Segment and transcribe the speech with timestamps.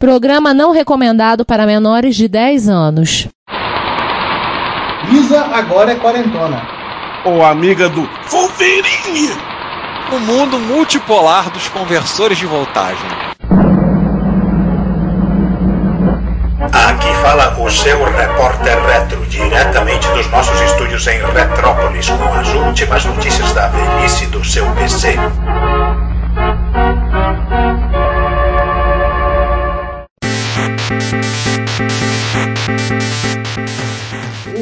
[0.00, 3.28] Programa não recomendado para menores de 10 anos.
[5.10, 6.66] Lisa agora é quarentona.
[7.22, 9.36] Ou amiga do Wolverine.
[10.10, 13.10] O mundo multipolar dos conversores de voltagem.
[16.72, 23.04] Aqui fala o seu repórter retro, diretamente dos nossos estúdios em Retrópolis, com as últimas
[23.04, 25.14] notícias da velhice do seu PC.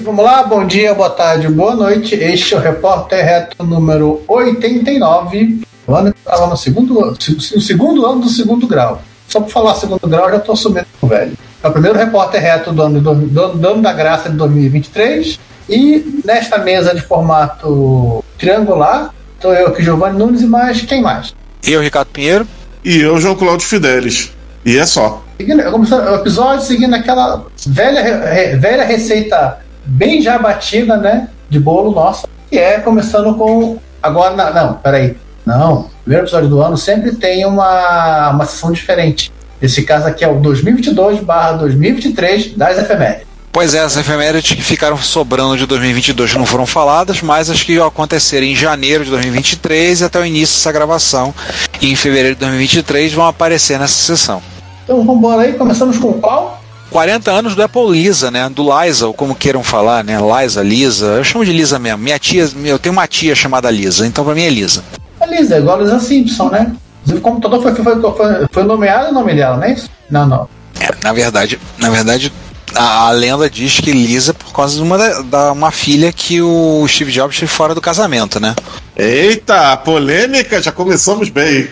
[0.08, 2.14] Vamos lá, bom dia, boa tarde, boa noite.
[2.14, 5.60] Este é o Repórter Reto número 89.
[5.86, 9.02] O ano que estava no segundo, no segundo ano do segundo grau.
[9.28, 11.36] Só por falar segundo grau, eu já estou assumindo velho.
[11.62, 15.38] É o primeiro Repórter Reto do ano, do, do, do ano da graça de 2023.
[15.68, 21.34] E nesta mesa de formato triangular, estou eu aqui, Giovanni Nunes, e mais quem mais?
[21.66, 22.48] Eu, Ricardo Pinheiro.
[22.82, 24.32] E eu, João Cláudio Fidelis.
[24.64, 25.22] E é só.
[25.36, 31.28] Seguindo, começando o episódio seguindo aquela velha, re, velha receita bem já batida, né?
[31.48, 32.28] De bolo nossa.
[32.50, 33.78] Que é começando com.
[34.02, 35.16] Agora, não, não peraí.
[35.44, 35.88] Não.
[36.02, 39.32] Primeiro episódio do ano sempre tem uma, uma sessão diferente.
[39.60, 43.26] Esse caso aqui é o 2022/2023 das efemérides.
[43.50, 47.80] Pois é, as efemérides que ficaram sobrando de 2022 não foram faladas, mas as que
[47.80, 51.34] aconteceram em janeiro de 2023 e até o início dessa gravação,
[51.80, 54.42] e em fevereiro de 2023, vão aparecer nessa sessão.
[54.84, 56.57] Então vamos embora aí, começamos com qual?
[56.90, 58.48] 40 anos do Apple Lisa, né?
[58.48, 60.18] Do Liza, ou como queiram falar, né?
[60.18, 61.06] Liza, Lisa.
[61.06, 61.98] Eu chamo de Lisa mesmo.
[61.98, 64.82] Minha tia, eu tenho uma tia chamada Lisa, então pra mim é Lisa.
[65.20, 66.72] A Lisa, é igual a Lisa Simpson, né?
[67.06, 69.90] O computador foi, foi, foi, foi nomeado o nome dela, não é isso?
[70.10, 70.48] Não, não.
[70.80, 72.32] É, na verdade, na verdade,
[72.74, 76.40] a, a, lenda diz que Lisa por causa de uma, da, da, uma filha que
[76.40, 78.54] o Steve Jobs teve fora do casamento, né?
[78.96, 81.68] Eita, polêmica, já começamos bem.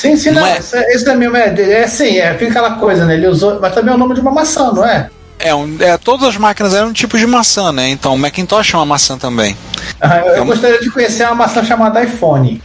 [0.00, 0.40] Sim, sim, não.
[0.40, 0.58] não é...
[0.58, 3.14] Esse também é, é assim, é, fica aquela coisa, né?
[3.14, 5.10] Ele usou, mas também é o nome de uma maçã, não é?
[5.38, 7.88] É, um, é, todas as máquinas eram um tipo de maçã, né?
[7.90, 9.54] Então o Macintosh é uma maçã também.
[10.00, 12.62] Ah, eu, eu gostaria de conhecer uma maçã chamada iPhone.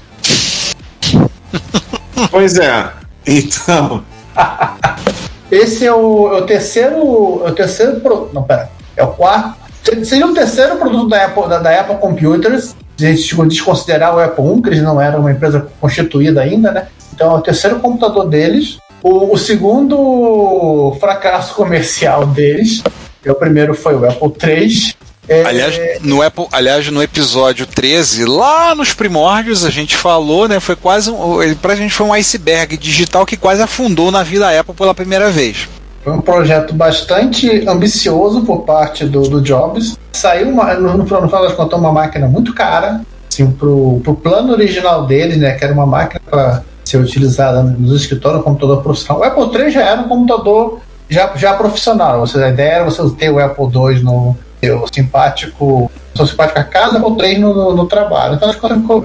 [2.31, 2.89] pois é.
[3.25, 4.03] Então.
[5.51, 7.43] Esse é o, é o terceiro.
[7.45, 8.33] É o terceiro produto.
[8.33, 8.69] Não, pera.
[8.95, 9.55] É o quarto.
[10.03, 12.75] Seria o terceiro produto da Apple, da, da Apple Computers.
[12.97, 16.71] Se a gente desconsiderar o Apple 1, que eles não eram uma empresa constituída ainda,
[16.71, 16.87] né?
[17.15, 18.77] Então é o terceiro computador deles.
[19.01, 22.83] O, o segundo fracasso comercial deles.
[23.25, 24.95] O primeiro foi o Apple 3.
[25.27, 25.43] É...
[25.45, 30.59] Aliás, no Apple, aliás, no episódio 13, lá nos primórdios, a gente falou, né?
[30.59, 31.41] Foi quase um.
[31.41, 35.31] Ele pra gente foi um iceberg digital que quase afundou na vida Apple pela primeira
[35.31, 35.67] vez.
[36.03, 39.97] Foi um projeto bastante ambicioso por parte do, do Jobs.
[40.11, 43.01] Saiu, uma, no, no final das contas, uma máquina muito cara.
[43.27, 45.53] Assim, pro, pro plano original dele, né?
[45.53, 46.63] Que era uma máquina para
[46.95, 49.21] ser utilizada nos escritórios, um computador profissional.
[49.21, 50.79] O Apple 3 já era um computador
[51.09, 52.25] já, já profissional.
[52.25, 56.97] Seja, a ideia era você ter o Apple 2 no seu simpático, sua simpática casa,
[56.97, 58.35] Apple 3 no, no, no trabalho.
[58.35, 58.49] Então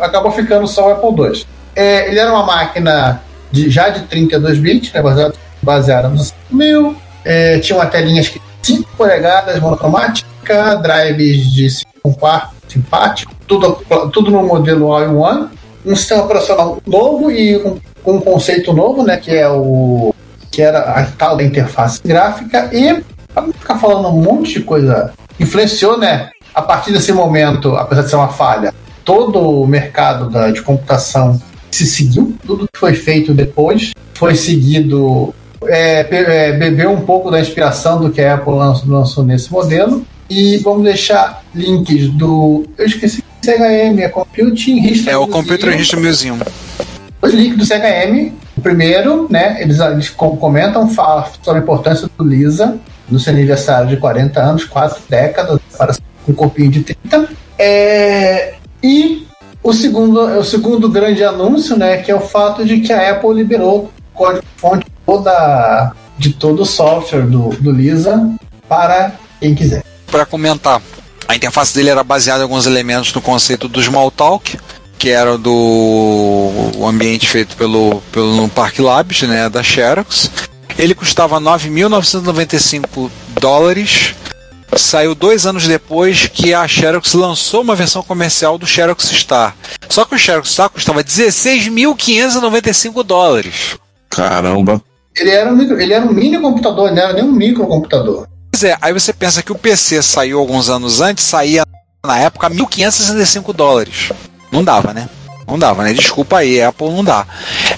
[0.01, 1.47] acabou ficando só o Apple 2.
[1.75, 6.97] É, ele era uma máquina de, já de 32 bits, né, baseado, baseada nos 1000.
[7.25, 11.87] É, tinha uma telinha de 5 polegadas monocromática, drives de 5
[12.19, 13.73] quarto simpático, tudo,
[14.13, 15.49] tudo no modelo All-in-One
[15.85, 20.15] um sistema operacional novo e um, um, conceito novo, né, que é o
[20.51, 23.03] que era a tal da interface gráfica e
[23.59, 28.17] ficar falando um monte de coisa, influenciou, né, a partir desse momento, apesar de ser
[28.17, 28.75] uma falha,
[29.05, 35.35] todo o mercado da, de computação se seguiu, tudo que foi feito depois foi seguido,
[35.65, 40.05] é, é, bebeu um pouco da inspiração do que a Apple lançou, lançou nesse modelo
[40.29, 42.65] e vamos deixar links do.
[42.77, 46.39] Eu esqueci CHM, é Computing History É o Computer History Museum.
[47.23, 52.25] Os links do CHM, o primeiro, né, eles, eles comentam falam sobre a importância do
[52.25, 55.95] Lisa no seu aniversário de 40 anos, quatro décadas, para
[56.29, 57.29] um corpinho de 30.
[57.59, 59.27] É, e
[59.63, 63.35] o segundo, o segundo grande anúncio, né, que é o fato de que a Apple
[63.35, 68.31] liberou o código-fonte toda, de todo o software do, do Lisa
[68.69, 69.83] para quem quiser.
[70.11, 70.81] Para comentar,
[71.31, 74.59] a interface dele era baseada em alguns elementos do conceito do Smalltalk,
[74.99, 76.51] que era do
[76.85, 80.29] ambiente feito pelo, pelo Park Labs, né, da Xerox.
[80.77, 83.09] Ele custava 9.995
[83.41, 84.17] dólares.
[84.77, 89.55] Saiu dois anos depois que a Xerox lançou uma versão comercial do Xerox Star.
[89.89, 93.79] Só que o Xerox Star custava 16.595 dólares.
[94.09, 94.83] Caramba!
[95.17, 98.27] Ele era, um, ele era um mini computador, não era nem um microcomputador.
[98.53, 101.63] Pois é, aí você pensa que o PC saiu alguns anos antes, saía
[102.05, 104.11] na época 1.565 dólares.
[104.51, 105.09] Não dava, né?
[105.47, 105.93] Não dava, né?
[105.93, 107.27] Desculpa aí, Apple não dá.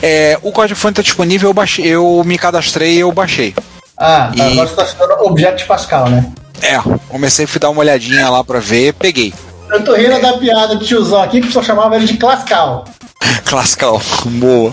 [0.02, 3.54] É, o código-fonte tá disponível, eu, baixei, eu me cadastrei e eu baixei.
[3.98, 6.30] Ah, E- agora você tá sendo Object Pascal, né?
[6.60, 6.78] É,
[7.08, 9.32] comecei a dar uma olhadinha lá pra ver, peguei.
[9.70, 12.84] Eu tô rindo da piada de tiozão aqui, que o pessoal chamava ele de Clascal.
[13.44, 14.72] Classical, boa.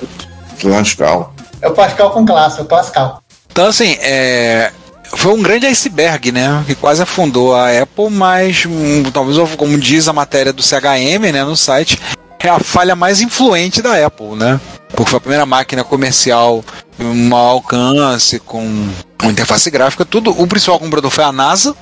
[0.64, 1.34] Lascal.
[1.62, 3.22] É o Pascal com classe, é o Clascal.
[3.52, 4.72] Então, assim, é,
[5.14, 6.64] foi um grande iceberg, né?
[6.66, 11.44] Que quase afundou a Apple, mas hum, talvez, como diz a matéria do CHM, né,
[11.44, 12.00] no site,
[12.40, 14.60] é a falha mais influente da Apple, né?
[14.90, 16.64] Porque foi a primeira máquina comercial,
[17.00, 18.90] um mau alcance, com
[19.24, 20.32] interface gráfica, tudo.
[20.32, 21.76] O principal comprador foi a NASA.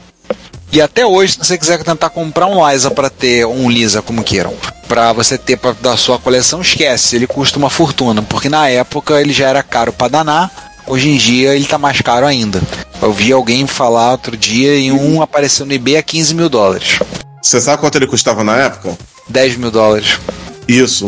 [0.71, 4.23] E até hoje, se você quiser tentar comprar um Lisa para ter, um Lisa, como
[4.23, 4.53] queiram,
[4.87, 9.21] para você ter pra, da sua coleção, esquece, ele custa uma fortuna, porque na época
[9.21, 10.51] ele já era caro para danar,
[10.85, 12.61] hoje em dia ele tá mais caro ainda.
[13.01, 16.97] Eu vi alguém falar outro dia e um apareceu no eBay a 15 mil dólares,
[17.41, 18.97] Você sabe quanto ele custava na época?
[19.29, 20.19] 10 mil dólares.
[20.67, 21.07] Isso,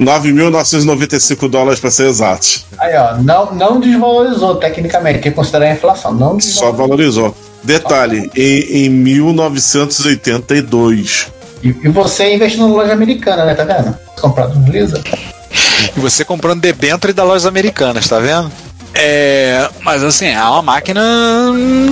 [0.00, 2.64] 9.995 dólares para ser exato.
[2.78, 6.12] Aí, ó, não, não desvalorizou tecnicamente, que considerar a inflação.
[6.12, 7.34] Não Só valorizou.
[7.62, 11.28] Detalhe, em, em 1982.
[11.62, 13.54] E, e você investindo na loja americana, né?
[13.54, 13.96] Tá vendo?
[14.20, 15.00] Comprado no Lisa.
[15.96, 18.50] E você comprando debênture da lojas americanas, tá vendo?
[18.98, 21.90] É, mas assim, é uma máquina hum,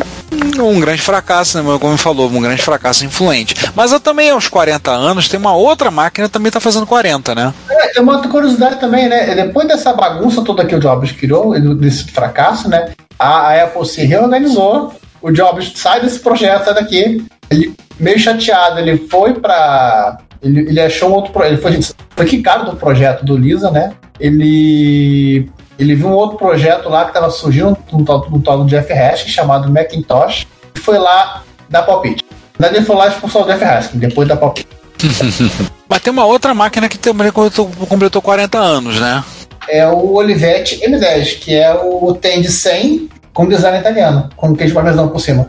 [0.62, 1.78] um grande fracasso, né?
[1.78, 3.54] como falou, um grande fracasso influente.
[3.74, 7.34] Mas eu também aos 40 anos tem uma outra máquina que também tá fazendo 40,
[7.34, 7.54] né?
[7.70, 9.34] É, tem uma outra curiosidade também, né?
[9.34, 12.92] Depois dessa bagunça toda que o Jobs criou, desse fracasso, né?
[13.18, 17.26] A, Apple se reorganizou, o Jobs sai desse projeto, sai daqui.
[17.50, 20.18] Ele, meio chateado, ele foi pra.
[20.42, 21.52] Ele, ele achou um outro projeto.
[21.52, 23.92] Ele foi, foi quicado do projeto do Lisa, né?
[24.18, 25.48] Ele.
[25.78, 28.92] Ele viu um outro projeto lá que estava surgindo no tal, no tal do Jeff
[28.92, 32.24] Haskins, chamado Macintosh, e foi lá dar palpite.
[32.58, 34.68] Na verdade, ele foi lá expulsar o Jeff Haskins, depois da palpite.
[35.88, 39.22] Mas tem uma outra máquina que também completou, completou 40 anos, né?
[39.68, 45.08] é o Olivetti M10, que é o Tend 100 com design italiano, com queijo parmesão
[45.08, 45.48] por cima.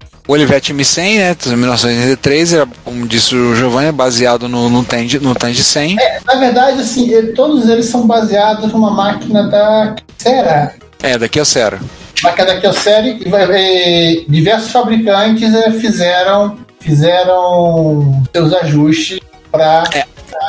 [0.00, 0.01] O
[0.32, 5.18] Olivetti M100, né, de 1983, era, como disse o Giovanni, é baseado no, no, Tend,
[5.20, 5.96] no Tend 100.
[6.24, 10.72] Na verdade, assim, ele- todos eles são baseados numa máquina da Será.
[11.02, 11.80] É, daqui a Sera.
[12.22, 19.18] Máquina da Kyocera e vai- e diversos fabricantes eh, fizeram, fizeram seus ajustes
[19.50, 20.04] para É.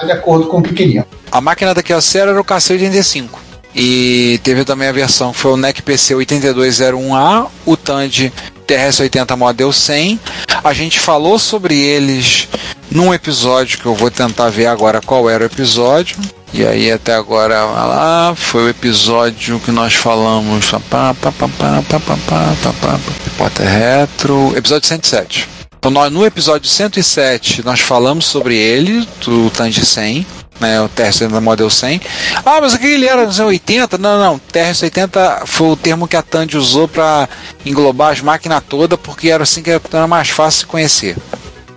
[0.06, 1.04] de acordo com o que queriam.
[1.32, 3.30] A máquina da Kyocera era o KC85.
[3.76, 8.32] E teve também a versão que foi o NEC PC 8201A, o Tandy
[8.64, 10.20] TRS-80 Model 100.
[10.64, 12.48] A gente falou sobre eles
[12.90, 16.18] num episódio que eu vou tentar ver agora qual era o episódio.
[16.54, 20.72] E aí até agora lá foi o episódio que nós falamos.
[20.90, 21.84] Pá, pá, pá, pá,
[23.64, 24.54] Retro.
[24.56, 25.54] Episódio 107.
[25.84, 30.26] Então, nós, no episódio 107, nós falamos sobre ele, do Tanji 100
[30.60, 32.02] né, o TRS-80 Model 100.
[32.46, 33.98] Ah, mas aquele era anos 80?
[33.98, 37.28] Não, não, TRS-80 foi o termo que a Tandy usou para
[37.66, 41.16] englobar as máquinas todas, porque era assim que era mais fácil de conhecer.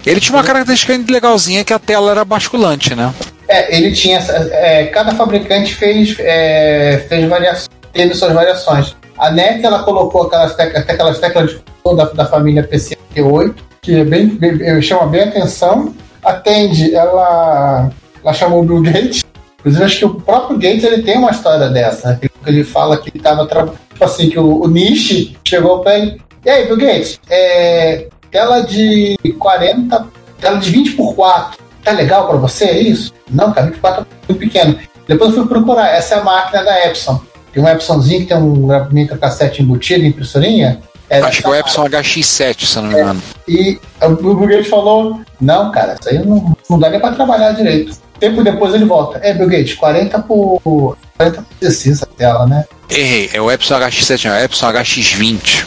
[0.04, 3.12] Ele tinha uma característica legalzinha que a tela era basculante, né?
[3.48, 4.18] É, ele tinha.
[4.18, 8.94] é, cada fabricante fez, é, fez variações, teve suas variações.
[9.18, 11.60] A NEC ela colocou aquelas teclas, até aquelas teclas de
[11.96, 15.94] da, da família PC8, que é bem, bem- chama bem atenção.
[16.22, 17.90] A Tandy, ela,
[18.26, 19.24] ela chamou o Bill Gates.
[19.60, 22.10] Inclusive, acho que o próprio Gates ele tem uma história dessa.
[22.10, 22.20] né?
[22.46, 23.46] Ele, fala que ele estava.
[23.46, 26.20] Tipo assim, que o, o Nishi chegou para ele.
[26.44, 30.06] E aí, Bill Gates, é, tela de 40,
[30.40, 33.12] tela de 20 por 4 tá legal pra você é isso?
[33.30, 34.76] Não, cara, 24 é muito pequeno.
[35.06, 37.20] Depois eu fui procurar, essa é a máquina da Epson.
[37.52, 40.80] Tem um Epsonzinho que tem um microcassete embutido, impressorinha.
[41.08, 43.22] É Acho que é o Epson HX7, se eu não me engano.
[43.46, 47.52] E o Bill Gates falou: Não, cara, isso aí não, não dá nem pra trabalhar
[47.52, 47.96] direito.
[48.18, 49.18] Tempo depois ele volta.
[49.22, 52.64] É, Bill Gates, 40 por 40 por 16 a tela, né?
[52.90, 55.64] Errei, é o Epson HX7, não, é o Epson HX20.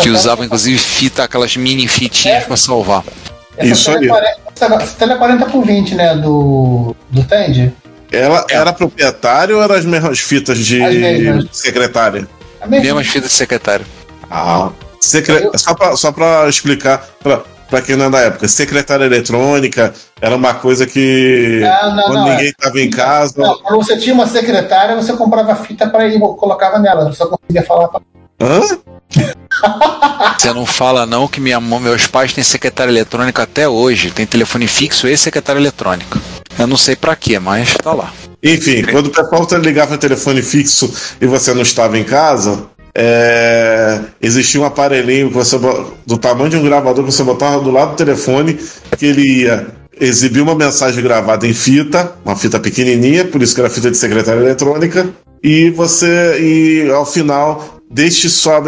[0.00, 3.02] Que usava inclusive fita, aquelas mini fitinhas pra salvar.
[3.56, 4.04] Essa Isso tela aí.
[4.06, 6.14] É 40, essa, tela é 40 por 20, né?
[6.16, 7.72] Do, do Tandy.
[8.10, 11.46] Ela era proprietária ou eram as mesmas fitas de As mesmas.
[11.52, 12.26] secretária?
[12.66, 13.84] Mesmas fitas de secretário.
[14.30, 14.70] Ah.
[15.00, 15.34] Secre...
[15.44, 19.92] Eu- Só, pra, só pra explicar pra, pra quem não é da época, secretária eletrônica
[20.20, 23.34] era uma coisa que Não, não, quando não, ninguém estava em casa.
[23.36, 27.26] Não, quando você tinha uma secretária, você comprava fita para ir colocava nela, você só
[27.26, 28.00] conseguia falar pra...
[28.40, 28.60] Hã?
[30.38, 34.10] Você não fala não que minha, meus pais têm secretária eletrônica até hoje.
[34.10, 36.20] Tem telefone fixo e secretária eletrônica.
[36.58, 38.12] Eu não sei pra quê, mas tá lá.
[38.42, 42.66] Enfim, quando o pessoal ligava o telefone fixo e você não estava em casa,
[43.00, 45.56] é, existia um aparelhinho você
[46.04, 48.58] do tamanho de um gravador que você botava do lado do telefone
[48.98, 49.68] que ele ia
[50.00, 53.96] exibiu uma mensagem gravada em fita, uma fita pequenininha, por isso que era fita de
[53.96, 55.08] secretária eletrônica,
[55.42, 58.62] e você, e ao final, deixe só,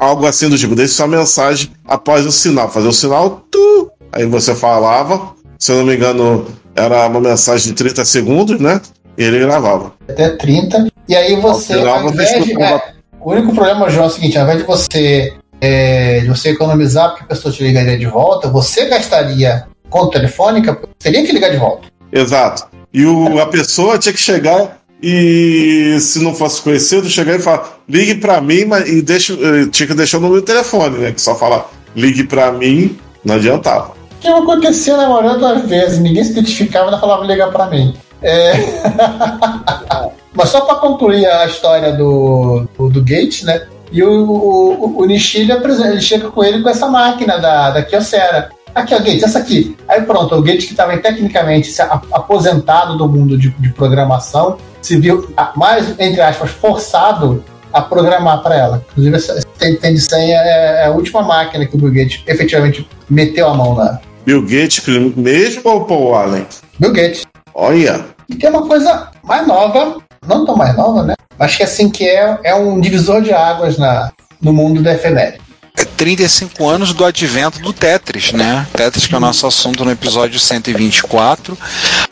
[0.00, 4.24] algo assim do tipo, deixe sua mensagem após o sinal, fazer o sinal, tu, aí
[4.24, 8.80] você falava, se eu não me engano, era uma mensagem de 30 segundos, né?
[9.18, 9.92] E ele gravava.
[10.08, 10.88] Até 30.
[11.06, 11.74] E aí você.
[11.74, 12.91] final, ao você invés de- escutava- é,
[13.24, 17.10] o único problema, João, é o seguinte: ao invés de você, é, de você economizar
[17.10, 21.50] porque a pessoa te ligaria de volta, você gastaria conta telefônica, porque teria que ligar
[21.50, 21.88] de volta.
[22.10, 22.66] Exato.
[22.92, 27.78] E o, a pessoa tinha que chegar e, se não fosse conhecido, chegar e falar,
[27.88, 31.12] ligue pra mim, mas e deixa, eh, tinha que deixar o número do telefone, né?
[31.12, 33.92] Que só falar, ligue pra mim, não adiantava.
[34.20, 37.94] Que aconteceu na maioria das vezes, ninguém se identificava, ainda falava ligar pra mim.
[38.22, 38.52] É...
[40.34, 43.66] Mas só para concluir a história do, do, do Gates, né?
[43.90, 48.50] E o, o, o Nishi, ele, chega com ele com essa máquina da, da Kyocera.
[48.74, 49.76] Aqui, ó, Gates, essa aqui.
[49.86, 51.70] Aí pronto, o Gates que estava tecnicamente
[52.10, 58.42] aposentado do mundo de, de programação, se viu ah, mais, entre aspas, forçado a programar
[58.42, 58.84] para ela.
[58.90, 61.92] Inclusive, essa essa tem, tem de senha é, é a última máquina que o Bill
[61.92, 64.00] Gates efetivamente meteu a mão na.
[64.24, 64.86] Bill Gates
[65.16, 66.46] mesmo ou Paul Allen?
[66.78, 67.24] Bill Gates.
[67.54, 71.14] Olha, E tem uma coisa mais nova, não tão mais nova, né?
[71.38, 75.40] Mas que assim que é, é um divisor de águas na, no mundo da FNL.
[75.74, 78.66] É 35 anos do advento do Tetris, né?
[78.74, 81.56] Tetris que é o nosso assunto no episódio 124.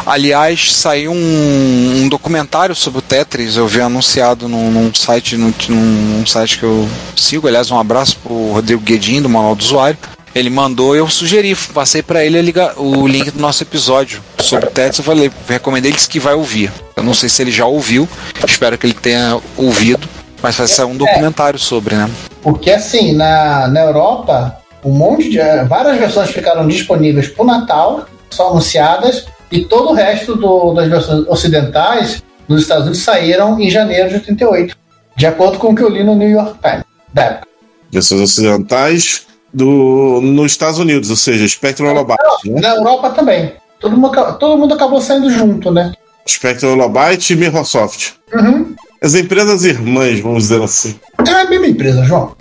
[0.06, 5.52] Aliás, saiu um, um documentário sobre o Tetris, eu vi anunciado num, num site, num,
[5.68, 7.46] num site que eu sigo.
[7.46, 9.98] Aliás, um abraço pro Rodrigo Guedin, do Manual do Usuário.
[10.34, 14.70] Ele mandou, eu sugeri, passei para ele liga- o link do nosso episódio sobre o
[14.70, 14.98] Tetris.
[14.98, 16.70] Eu falei, recomendei ele disse que vai ouvir.
[16.96, 18.08] Eu não sei se ele já ouviu,
[18.46, 20.08] espero que ele tenha ouvido,
[20.40, 22.08] mas vai sair um documentário sobre, né?
[22.42, 25.38] Porque assim, na, na Europa, um monte de.
[25.40, 30.88] eh, várias versões ficaram disponíveis pro Natal, só anunciadas, e todo o resto do- das
[30.88, 34.76] versões ocidentais nos Estados Unidos saíram em janeiro de 88.
[35.16, 36.84] De acordo com o que eu li no New York Times.
[37.12, 37.48] Da época.
[37.92, 42.60] versões ocidentais do, nos Estados Unidos, ou seja, Spectrum Holobyte, né?
[42.60, 43.52] Na Europa também.
[43.78, 45.92] Todo mundo, todo mundo acabou saindo junto, né?
[46.28, 48.12] Spectrum Holobyte e Microsoft.
[48.32, 48.74] Uhum.
[49.02, 51.00] As empresas irmãs, vamos dizer assim.
[51.26, 52.36] É a mesma empresa, João.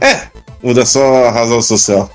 [0.00, 0.22] É,
[0.62, 2.10] muda só a razão social.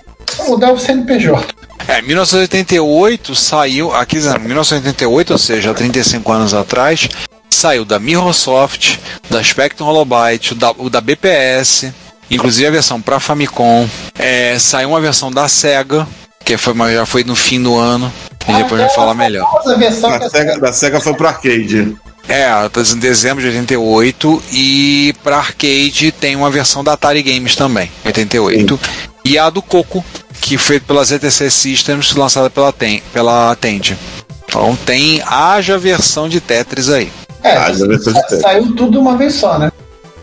[0.48, 1.54] Mudar o CNPJ.
[1.88, 7.08] É, 1988 saiu, aqui dizendo, 1988, ou seja, há 35 anos atrás,
[7.50, 8.98] saiu da Microsoft,
[9.30, 11.94] da Spectrum Holobyte, da, o da BPS,
[12.30, 13.88] inclusive a versão para Famicom,
[14.18, 16.08] é, saiu uma versão da Sega,
[16.44, 18.12] que foi, já foi no fim do ano,
[18.48, 19.48] e depois a gente vai falar melhor.
[19.66, 21.96] A versão Da Sega, da Sega foi pro arcade.
[22.28, 27.54] É, tá dizendo dezembro de 88 e para arcade tem uma versão da Atari Games
[27.56, 28.80] também, 88.
[29.26, 30.04] E a do Coco,
[30.42, 33.98] que foi pela ZTC Systems, lançada pela, Ten, pela Tend.
[34.46, 37.12] Então tem, haja versão de Tetris aí.
[37.44, 38.42] É, Ah, já versão de Tetris.
[38.42, 39.70] saiu tudo de uma vez só, né?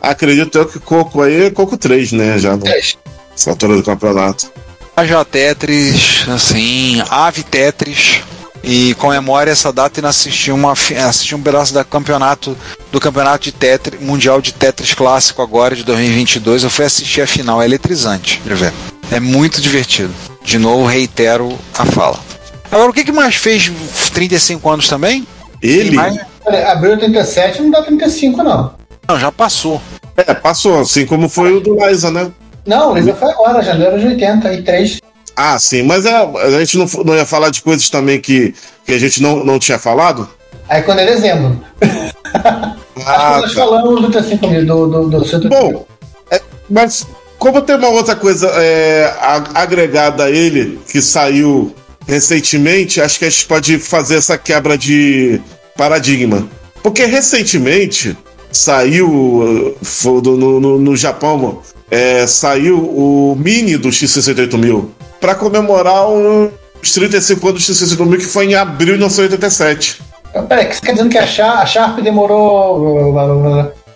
[0.01, 2.39] Acredito eu que Coco aí é Coco 3, né?
[2.39, 4.51] Já no- nessa altura do campeonato.
[4.97, 8.21] Haja Tetris, assim, Ave Tetris.
[8.63, 12.55] E comemore essa data e assistir uma assistir um pedaço da campeonato
[12.93, 16.65] do campeonato de Tetris, mundial de Tetris clássico agora de 2022.
[16.65, 18.73] Eu fui assistir a final, é eletrizante de ver.
[19.11, 20.13] É muito divertido.
[20.45, 22.21] De novo, reitero a fala.
[22.71, 23.73] Agora, o que, que mais fez
[24.13, 25.27] 35 anos também?
[25.63, 25.97] Ele?
[26.71, 28.75] Abril 37 não dá 35, não.
[29.09, 29.81] Não, já passou.
[30.27, 32.31] É, passou, assim como foi o do Liza, né?
[32.67, 35.01] Não, o livro foi agora, janeiro de 83.
[35.37, 38.93] Ah, sim, mas é, a gente não, não ia falar de coisas também que, que
[38.93, 40.29] a gente não, não tinha falado?
[40.69, 41.61] Aí quando é dezembro.
[41.81, 43.61] Acho que Ah, nós tá.
[43.63, 45.87] falamos do 35 mil, do, do, do centro Bom,
[46.31, 47.07] é, mas
[47.39, 49.15] como tem uma outra coisa é,
[49.55, 51.75] agregada a ele, que saiu
[52.07, 55.41] recentemente, acho que a gente pode fazer essa quebra de
[55.77, 56.47] paradigma.
[56.83, 58.17] Porque recentemente
[58.53, 64.89] saiu no, no, no Japão, é, saiu o Mini do X68000
[65.21, 70.03] para comemorar os 35 anos do X68000 que foi em abril de 1987.
[70.31, 73.15] Então, Peraí, que você quer dizendo que a Sharp, a Sharp demorou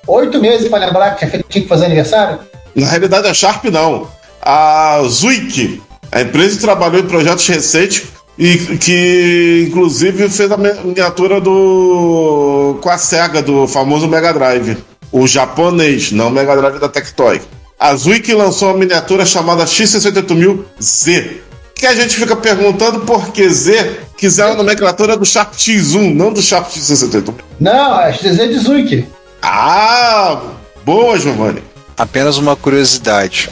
[0.07, 2.41] oito meses para lembrar que tinha que fazer aniversário?
[2.75, 4.09] Na realidade, a Sharp não.
[4.43, 5.81] A Zuik,
[6.11, 12.79] a empresa que trabalhou em projetos recentes e que, inclusive, fez a mi- miniatura do.
[12.81, 14.77] com a SEGA do famoso Mega Drive.
[15.13, 17.41] O japonês, não o Mega Drive da Tectoy.
[17.79, 21.39] A Zuik lançou uma miniatura chamada X68000Z.
[21.75, 26.33] Que a gente fica perguntando por que Z quiser a nomenclatura do Sharp X1, não
[26.33, 27.35] do Sharp X68000.
[27.61, 29.07] Não, é XZ de Zuik.
[29.43, 30.41] Ah,
[30.85, 31.63] boa, Giovanni.
[31.97, 33.51] Apenas uma curiosidade.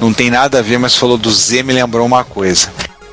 [0.00, 2.68] Não tem nada a ver, mas falou do Z me lembrou uma coisa.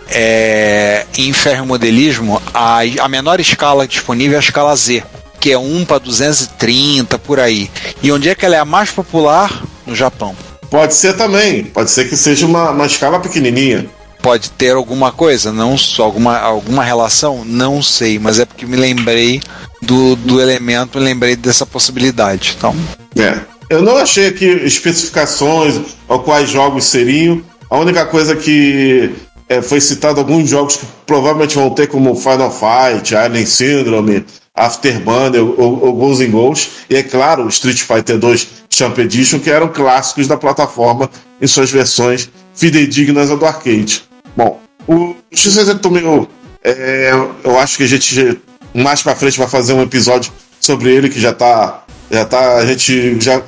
[0.09, 5.03] É, em ferromodelismo, a, a menor escala disponível é a escala Z,
[5.39, 7.69] que é 1 para 230 por aí.
[8.01, 9.63] E onde é que ela é a mais popular?
[9.85, 10.35] No Japão.
[10.69, 13.85] Pode ser também, pode ser que seja uma, uma escala pequenininha.
[14.21, 18.75] Pode ter alguma coisa, não só alguma, alguma relação, não sei, mas é porque me
[18.75, 19.41] lembrei
[19.81, 22.55] do, do elemento, me lembrei dessa possibilidade.
[22.57, 22.75] Então,
[23.15, 23.39] É.
[23.69, 27.41] Eu não achei aqui especificações ou quais jogos seriam.
[27.69, 29.13] A única coisa que
[29.49, 35.41] é, foi citado alguns jogos que provavelmente vão ter, como Final Fight, Alien Syndrome, Afterburner
[35.41, 36.71] ou, ou Ghosts and Ghosts.
[36.89, 41.09] E é claro, Street Fighter 2 Champ Edition, que eram clássicos da plataforma
[41.41, 44.03] em suas versões fidedignas do arcade.
[44.35, 46.27] Bom, o X686,
[46.63, 47.11] é,
[47.43, 48.39] eu acho que a gente
[48.73, 51.83] mais pra frente vai fazer um episódio sobre ele que já tá.
[52.09, 52.57] Já tá.
[52.57, 53.41] A gente já,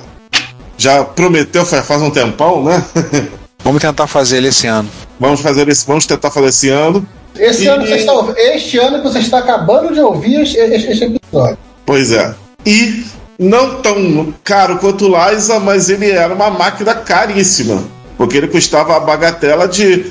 [0.76, 2.84] já prometeu faz um tempão, né?
[3.64, 4.88] vamos tentar fazer ele esse ano.
[5.18, 5.86] vamos fazer esse.
[5.86, 7.06] Vamos tentar fazer esse ano.
[7.36, 10.40] Esse E- ano que você está ouvindo- este ano que você está acabando de ouvir
[10.42, 11.58] este, este- este episódio.
[11.86, 12.34] Pois é.
[12.66, 13.04] E
[13.38, 17.82] não tão caro quanto o Liza, mas ele era uma máquina caríssima.
[18.18, 20.06] Porque ele custava a bagatela de.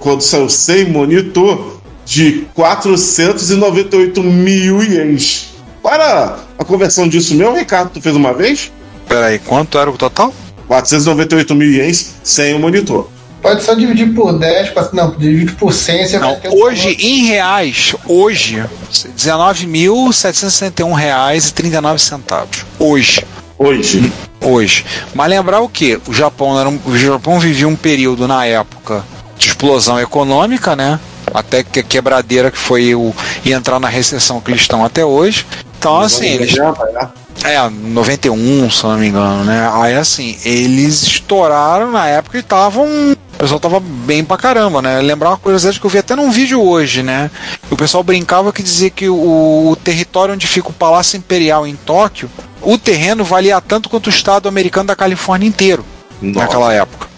[0.00, 5.50] Quando saiu sem monitor, de 498 mil ienes.
[5.82, 8.72] Para a conversão disso mesmo, Ricardo, tu fez uma vez?
[9.08, 10.32] Peraí, quanto era o total?
[10.68, 13.08] 498 mil ienes sem o monitor.
[13.42, 16.62] Pode só dividir por 10, quase- não, dividir por 100, você Não, vai ter um
[16.62, 18.64] hoje, em reais, hoje,
[19.14, 22.64] 19.761 reais e 39 centavos.
[22.78, 23.22] Hoje.
[23.58, 24.12] Hoje.
[24.40, 24.84] Hoje.
[25.14, 26.00] Mas lembrar o que?
[26.06, 29.04] O Japão, era um- o Japão vivia um período na época
[29.38, 30.98] de explosão econômica, né?
[31.32, 35.04] Até que a quebradeira que foi o e entrar na recessão que eles estão até
[35.04, 35.46] hoje.
[35.78, 36.54] Então, assim, eles
[37.42, 39.68] é, 91, se não me engano, né?
[39.74, 42.86] Aí assim, eles estouraram na época e estavam.
[42.86, 45.00] O pessoal tava bem pra caramba, né?
[45.00, 47.30] Lembrar uma curiosidade que eu vi até num vídeo hoje, né?
[47.70, 51.74] O pessoal brincava que dizia que o, o território onde fica o Palácio Imperial em
[51.74, 52.30] Tóquio,
[52.62, 55.84] o terreno valia tanto quanto o estado americano da Califórnia inteiro
[56.22, 56.46] Nossa.
[56.46, 57.08] naquela época.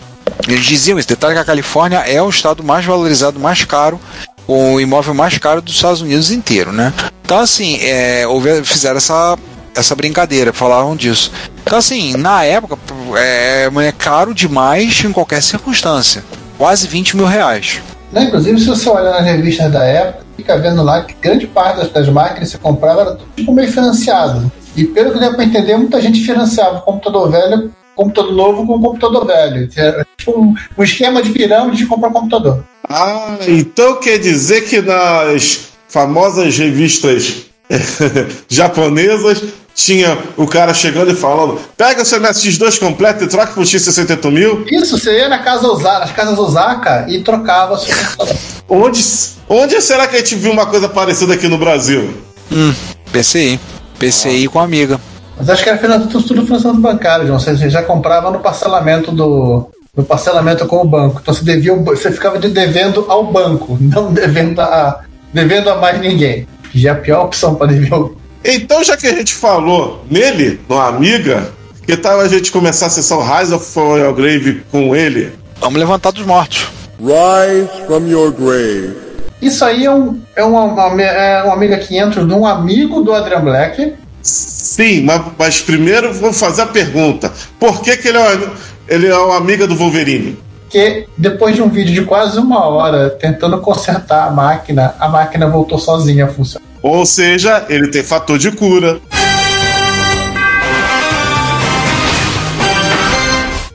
[0.49, 4.00] Eles diziam isso, detalhe que a Califórnia é o estado mais valorizado, mais caro,
[4.48, 6.92] o imóvel mais caro dos Estados Unidos inteiro, né?
[7.24, 9.37] Então assim, é, houve- fizeram essa,
[9.76, 11.30] essa brincadeira, falavam disso.
[11.62, 12.78] Então assim, na época
[13.16, 16.24] é, é caro demais em qualquer circunstância.
[16.58, 17.80] Quase 20 mil reais.
[18.10, 21.78] Né, Inclusive, se você olhar nas revistas da época, fica vendo lá que grande parte
[21.78, 24.50] das, das máquinas que você comprava era tudo tipo meio financiado.
[24.74, 28.80] E pelo que deu para entender, muita gente financiava o computador velho, computador novo com
[28.80, 29.68] computador velho.
[29.76, 32.62] Era tipo um, um esquema de pirâmide de comprar computador.
[32.88, 37.46] Ah, então quer dizer que nas famosas revistas
[38.48, 39.42] japonesas
[39.76, 44.30] tinha o cara chegando e falando: pega o seu MSX2 completo e troca pro X68000.
[44.32, 44.66] mil.
[44.72, 47.78] Isso, você ia na casa Osaka, nas casas Osaka e trocava.
[48.68, 49.00] Onde,
[49.48, 52.12] onde será que a gente viu uma coisa parecida aqui no Brasil?
[52.50, 52.74] Hum,
[53.12, 53.60] PCI.
[53.96, 55.00] PCI com amiga.
[55.38, 57.38] Mas acho que era finan- tudo, tudo financiamento bancário, João.
[57.38, 59.68] Você já comprava no parcelamento do.
[59.96, 61.20] No parcelamento com o banco.
[61.22, 65.00] Então você devia, você ficava de devendo ao banco, não devendo a,
[65.32, 66.46] devendo a mais ninguém.
[66.72, 70.05] Que já é a pior opção para dever ao Então, já que a gente falou
[70.11, 71.51] nele, no Amiga,
[71.85, 75.33] que tal a gente começar a sessão Rise of Royal Grave com ele?
[75.61, 76.68] Vamos levantar dos mortos.
[77.01, 78.96] Rise from your grave.
[79.42, 83.12] Isso aí é um, é uma, uma, é um Amiga 500 de um amigo do
[83.12, 83.94] Adrian Black.
[84.22, 88.51] Sim, mas, mas primeiro vou fazer a pergunta: por que, que ele, é, um-
[88.88, 90.38] ele é um amiga do Wolverine?
[90.70, 95.49] Que depois de um vídeo de quase uma hora tentando consertar a máquina, a máquina
[95.49, 96.65] voltou sozinha a funcionar.
[96.87, 99.01] Ou seja, ele tem fator de cura.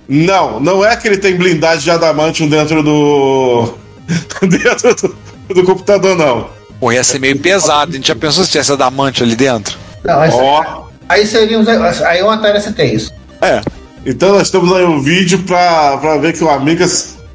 [0.07, 3.73] Não, não é que ele tem blindagem de adamantium dentro do.
[4.47, 6.49] dentro do, do computador, não.
[6.79, 7.91] Pô, ia ser meio pesado.
[7.91, 9.77] A gente já pensou se tivesse adamante ali dentro?
[10.05, 10.85] Não, Ó.
[11.09, 11.65] aí seria um,
[12.05, 13.13] aí o Atari ST isso.
[13.41, 13.59] É.
[14.05, 16.87] Então nós temos aí um vídeo pra, pra ver que o Amiga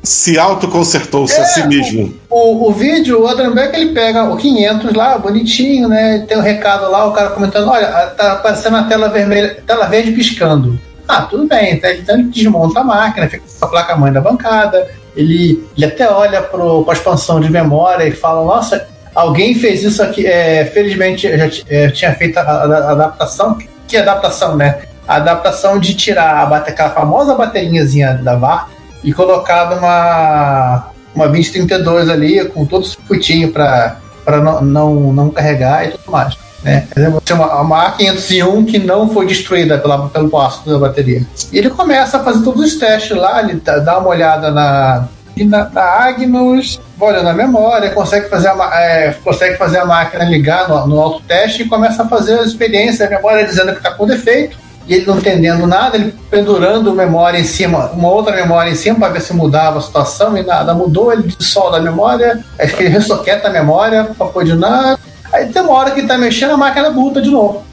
[0.07, 2.15] se autoconsertou-se a si mesmo.
[2.31, 6.25] O, o vídeo, o Adrian Beck, ele pega o 500 lá, bonitinho, né?
[6.29, 10.13] Tem um recado lá, o cara comentando: olha, tá aparecendo a tela vermelha, tela verde
[10.13, 10.79] piscando.
[11.09, 11.75] Ah, tudo bem.
[11.75, 14.89] Então ele desmonta a máquina, fica com a placa-mãe da bancada.
[15.17, 20.03] Ele, ele até olha para a expansão de memória e fala: nossa, alguém fez isso
[20.03, 20.27] aqui.
[20.27, 23.55] É, felizmente já t- é, tinha feito a, a- a adaptação.
[23.55, 24.79] Que, que adaptação, né?
[25.09, 28.69] A adaptação de tirar a, aquela famosa baterinhazinha da VAR
[29.03, 35.87] e colocar uma, uma 2032 ali com todo o circuitinho para não, não, não carregar
[35.87, 36.37] e tudo mais.
[36.63, 36.87] Né?
[36.95, 41.25] Você tem uma, uma A501 que não foi destruída pela, pelo ácido da bateria.
[41.53, 45.09] Ele começa a fazer todos os testes lá, ele dá uma olhada na,
[45.45, 50.69] na, na Agnus, olhando a memória, consegue fazer a, é, consegue fazer a máquina ligar
[50.69, 54.07] no, no autoteste e começa a fazer as experiências, a memória dizendo que está com
[54.07, 58.75] defeito, e ele não entendendo nada, ele pendurando memória em cima, uma outra memória em
[58.75, 62.77] cima para ver se mudava a situação, e nada mudou, ele dissolve a memória, acho
[62.77, 64.99] que ele ressoqueta a memória para nada.
[65.33, 67.65] Aí tem uma hora que ele tá mexendo, a máquina buta de novo.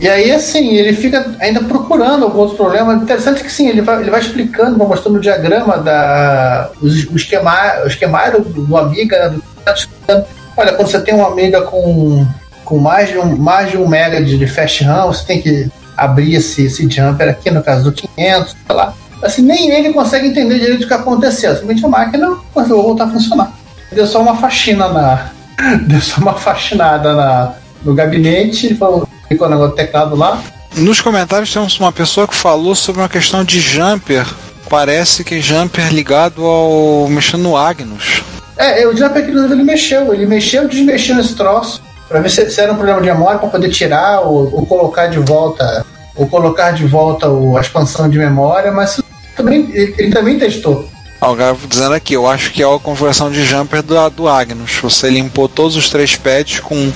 [0.00, 3.00] E aí, assim, ele fica ainda procurando alguns problemas.
[3.00, 6.70] Interessante que sim, ele vai, ele vai explicando, vai mostrando o diagrama da.
[6.82, 9.30] o, o esquema, o esquemário do, do Amiga.
[9.30, 10.24] do- tá
[10.56, 12.26] Olha, quando você tem uma Amiga com,
[12.72, 15.68] com mais, de um, mais de um mega de, de fast RAM, você tem que
[15.94, 18.94] abrir esse, esse jumper aqui, no caso do 500, sei lá.
[19.22, 21.52] Assim, nem ele consegue entender direito o que aconteceu.
[21.52, 23.52] Simplesmente a máquina conseguiu voltar a funcionar.
[23.92, 25.32] Deu só uma faxina na.
[25.86, 27.52] Deu só uma faxinada na,
[27.84, 30.42] no gabinete, falou, ficou o negócio do teclado lá.
[30.74, 34.26] Nos comentários temos uma pessoa que falou sobre uma questão de jumper.
[34.70, 37.06] Parece que jumper ligado ao.
[37.06, 38.22] mexendo no Agnus.
[38.56, 42.60] É, o Jumper inclusive ele mexeu, ele mexeu desmexeu nesse troço pra ver se, se
[42.60, 46.72] era um problema de memória pra poder tirar ou, ou colocar de volta ou colocar
[46.72, 49.00] de volta o- a expansão de memória, mas
[49.34, 50.86] também ele, ele também testou.
[51.20, 54.72] O cara dizendo aqui, eu acho que é a configuração de jumper do, do Agnus.
[54.82, 56.92] Você limpou todos os três pads com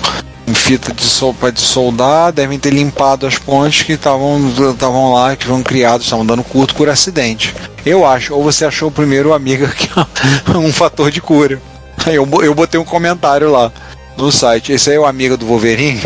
[0.52, 5.62] fita de sopa de soldar, devem ter limpado as pontes que estavam lá, que foram
[5.62, 7.55] criados, estavam dando curto por acidente.
[7.85, 11.61] Eu acho, ou você achou primeiro amiga que é um fator de cura.
[12.07, 13.72] Eu, eu botei um comentário lá
[14.16, 14.72] no site.
[14.72, 16.02] Esse aí é o amigo do Wolverine?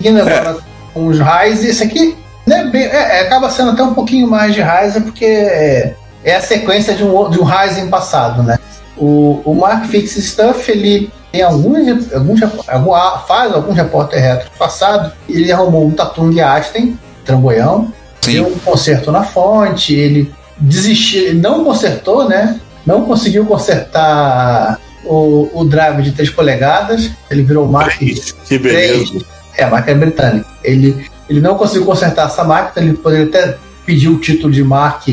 [0.00, 0.56] E agora
[0.94, 2.16] com os Ryze, esse aqui
[2.46, 6.36] né, bem- é, é, acaba sendo até um pouquinho mais de Ryzen, porque é, é
[6.36, 8.58] a sequência de um, de um Ryzen passado, né?
[8.96, 12.92] O, o Mark Fix Stuff, ele tem alguns, alguns algum,
[13.26, 17.92] faz alguns repórter retro passado, ele arrumou um Tatung Asten, trambolhão,
[18.24, 22.58] deu um conserto na fonte, ele desistiu, ele não consertou, né?
[22.84, 29.24] Não conseguiu consertar o, o drive de 3 polegadas, ele virou Mark Que beleza.
[29.56, 30.46] é, a marca é britânica.
[30.62, 35.08] Ele, ele não conseguiu consertar essa máquina, ele poderia até pedir o título de Mark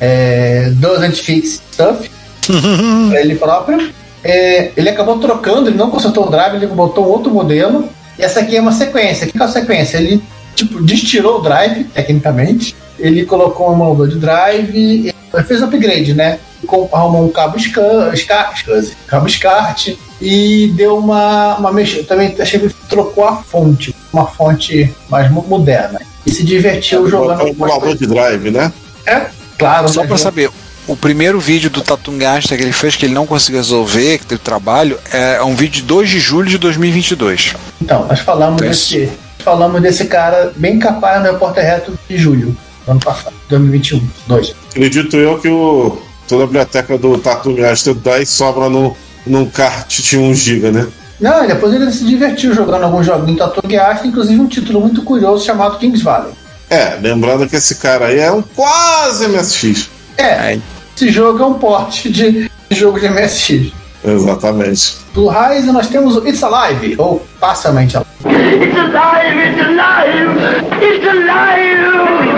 [0.00, 2.10] é, Doesn't Fix Stuff
[3.10, 3.90] para ele próprio.
[4.24, 7.88] É, ele acabou trocando, ele não consertou o drive, ele botou outro modelo.
[8.18, 9.26] E essa aqui é uma sequência.
[9.26, 9.98] O que é a sequência?
[9.98, 10.22] Ele
[10.54, 12.74] tipo, destirou o drive, tecnicamente.
[12.98, 15.11] Ele colocou um emulador de drive,
[15.46, 16.38] fez um upgrade, né?
[16.66, 19.88] Com- Arrumou um cabo SCAR, SCAR, SCSI, cabo SCART
[20.20, 22.04] e deu uma, uma mexida.
[22.04, 26.00] Também achei que trocou a fonte, uma fonte mais mo- moderna.
[26.24, 27.38] E se divertiu jogando.
[27.38, 28.72] Botar um emulador de drive, né?
[29.06, 29.22] É,
[29.58, 29.88] claro.
[29.88, 30.50] Só né, pra jogo- saber,
[30.86, 34.40] o primeiro vídeo do Tatungasta que ele fez, que ele não conseguiu resolver, que teve
[34.40, 37.54] trabalho, é um vídeo de 2 de julho de 2022.
[37.80, 38.94] Então, nós falamos Isso.
[38.94, 39.12] desse.
[39.40, 44.54] Falamos desse cara bem capaz no Repórter Reto de julho, ano passado, 2021, 2.
[44.70, 49.88] Acredito eu que o, toda a biblioteca do Tattoo Master 10 sobra no, num kart
[49.88, 50.88] de 1 GB, né?
[51.20, 55.44] Não, e depois ele se divertiu jogando alguns joguinhos Gear, inclusive um título muito curioso
[55.44, 56.32] chamado Kings Valley.
[56.68, 59.88] É, lembrando que esse cara aí é um quase MSX.
[60.16, 60.58] É,
[60.96, 63.72] esse jogo é um porte de, de jogo de MSX.
[64.04, 64.96] Exatamente.
[65.14, 68.12] Do Ryzen nós temos o It's Alive, ou Parcialmente Alive.
[68.24, 69.38] It's alive!
[69.38, 70.84] It's alive!
[70.84, 72.31] It's alive!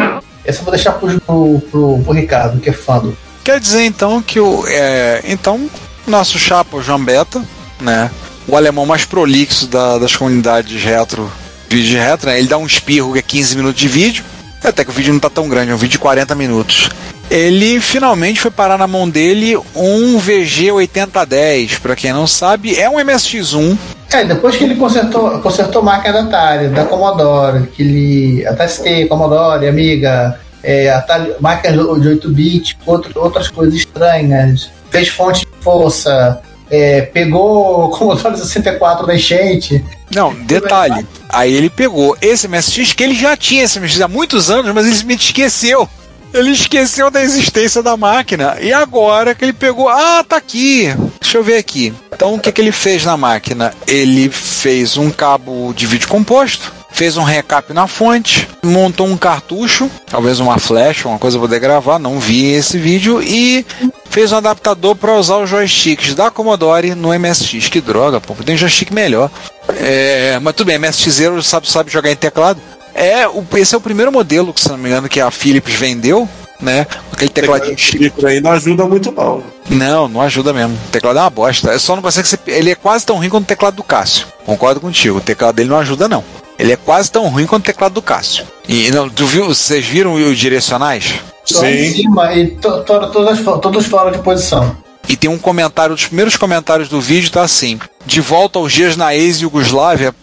[0.45, 3.17] Essa eu vou deixar pro, pro, pro, pro Ricardo, que é fã do.
[3.43, 4.65] Quer dizer então que o.
[4.69, 5.69] É, então,
[6.07, 7.43] nosso chapa, o João Beta,
[7.81, 8.11] né?
[8.47, 11.31] O alemão mais prolixo da- das comunidades retro,
[11.69, 12.39] vídeo retro, né?
[12.39, 14.25] Ele dá um espirro que é 15 minutos de vídeo.
[14.63, 16.89] Até que o vídeo não tá tão grande, é um vídeo de 40 minutos.
[17.31, 22.89] Ele finalmente foi parar na mão dele um VG 8010, pra quem não sabe, é
[22.89, 23.77] um MSX1
[24.15, 28.47] É, depois que ele consertou, consertou máquina da Atari, da Commodore, que ele.
[28.47, 35.41] A TST, Commodore, Amiga, é, Atari, máquina de 8-bit, outro- outras coisas estranhas, fez fonte
[35.41, 39.85] de força, é, pegou o Commodore 64 da enchente.
[40.15, 41.05] Não, detalhe.
[41.29, 44.87] Aí ele pegou esse MSX, que ele já tinha esse MSX há muitos anos, mas
[44.87, 45.89] ele simplesmente esqueceu.
[46.35, 48.57] Ele esqueceu da existência da máquina.
[48.61, 49.89] E agora que ele pegou.
[49.89, 50.93] Ah, tá aqui.
[51.21, 51.95] Deixa eu ver aqui.
[52.13, 53.73] Então o que, que ele fez na máquina?
[53.87, 56.73] Ele fez um cabo de vídeo composto.
[56.91, 61.59] Fez um recap na fonte, montou um cartucho, talvez uma flash, uma coisa pra poder
[61.59, 63.67] gravar, não vi esse vídeo, e
[64.09, 67.69] fez um adaptador para usar os joysticks da Commodore no MSX.
[67.69, 69.29] Que droga, pô, tem joystick melhor.
[69.77, 72.61] É, mas tudo bem, MSXero sabe, sabe jogar em teclado.
[72.95, 75.75] É, o, esse é o primeiro modelo, que, se não me engano, que a Philips
[75.75, 76.29] vendeu,
[76.61, 76.87] né?
[77.13, 77.75] Aquele tecladinho.
[77.75, 79.43] Isso aí não ajuda muito, não.
[79.69, 80.77] Não, não ajuda mesmo.
[80.87, 81.73] O teclado é uma bosta.
[81.73, 82.39] É só não consegue ser.
[82.47, 84.27] Ele é quase tão ruim quanto o teclado do Cássio.
[84.45, 85.19] Concordo contigo.
[85.19, 86.23] O teclado dele não ajuda, não.
[86.59, 88.47] Ele é quase tão ruim quanto o teclado do Cássio.
[88.69, 91.15] E não, tu viu, vocês viram os direcionais?
[91.53, 91.95] lá em Sim.
[91.95, 94.77] cima e to, to, todas, todos fora de posição.
[95.09, 98.97] E tem um comentário, dos primeiros comentários do vídeo tá assim: De volta aos dias
[98.97, 100.15] na ex-Yugoslávia,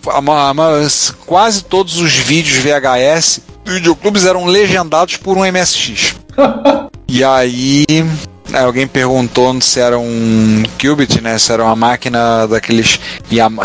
[1.25, 6.15] quase todos os vídeos VHS do videoclubes eram legendados por um MSX.
[7.07, 7.85] e aí.
[7.89, 11.37] aí Alguém perguntou se era um Qubit, né?
[11.37, 12.99] Se era uma máquina daqueles.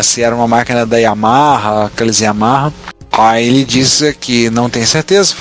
[0.01, 2.71] Se era uma máquina da Yamaha, aqueles Yamaha.
[3.11, 5.35] Aí ele disse que não tem certeza.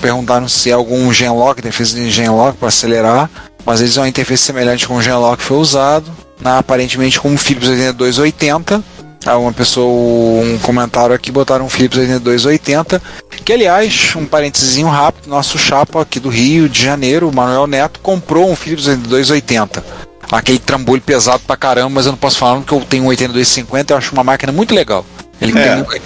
[0.00, 3.30] Perguntaram se é algum Genlock, interface de Genlock para acelerar.
[3.68, 6.10] Mas eles uma interface semelhante com o Genlock foi usado.
[6.40, 8.82] Na, aparentemente com um Philips 8280.
[9.26, 13.02] Aí uma pessoa, um comentário aqui, botaram um Philips 8280.
[13.44, 18.00] Que aliás, um parentezinho rápido, nosso chapa aqui do Rio de Janeiro, o Manuel Neto,
[18.00, 19.84] comprou um Philips 8280.
[20.32, 23.92] Aquele trambolho pesado pra caramba, mas eu não posso falar porque eu tenho um 8250
[23.92, 25.04] eu acho uma máquina muito legal.
[25.42, 25.82] Ele, É.
[25.82, 26.00] tem-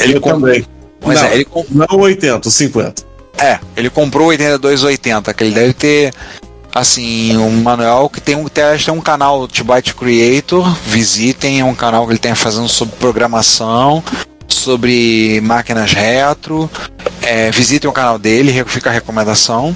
[0.00, 0.66] ele também.
[1.00, 3.04] Pois não, é, ele não 80, 50.
[3.38, 6.12] é, ele comprou o 8280, que ele deve ter
[6.74, 11.74] assim, um manual que tem um teste, tem um canal Byte Creator, visitem, é um
[11.74, 14.02] canal que ele tem fazendo sobre programação,
[14.48, 16.68] sobre máquinas retro.
[17.22, 19.74] É, visitem o canal dele, fica a recomendação.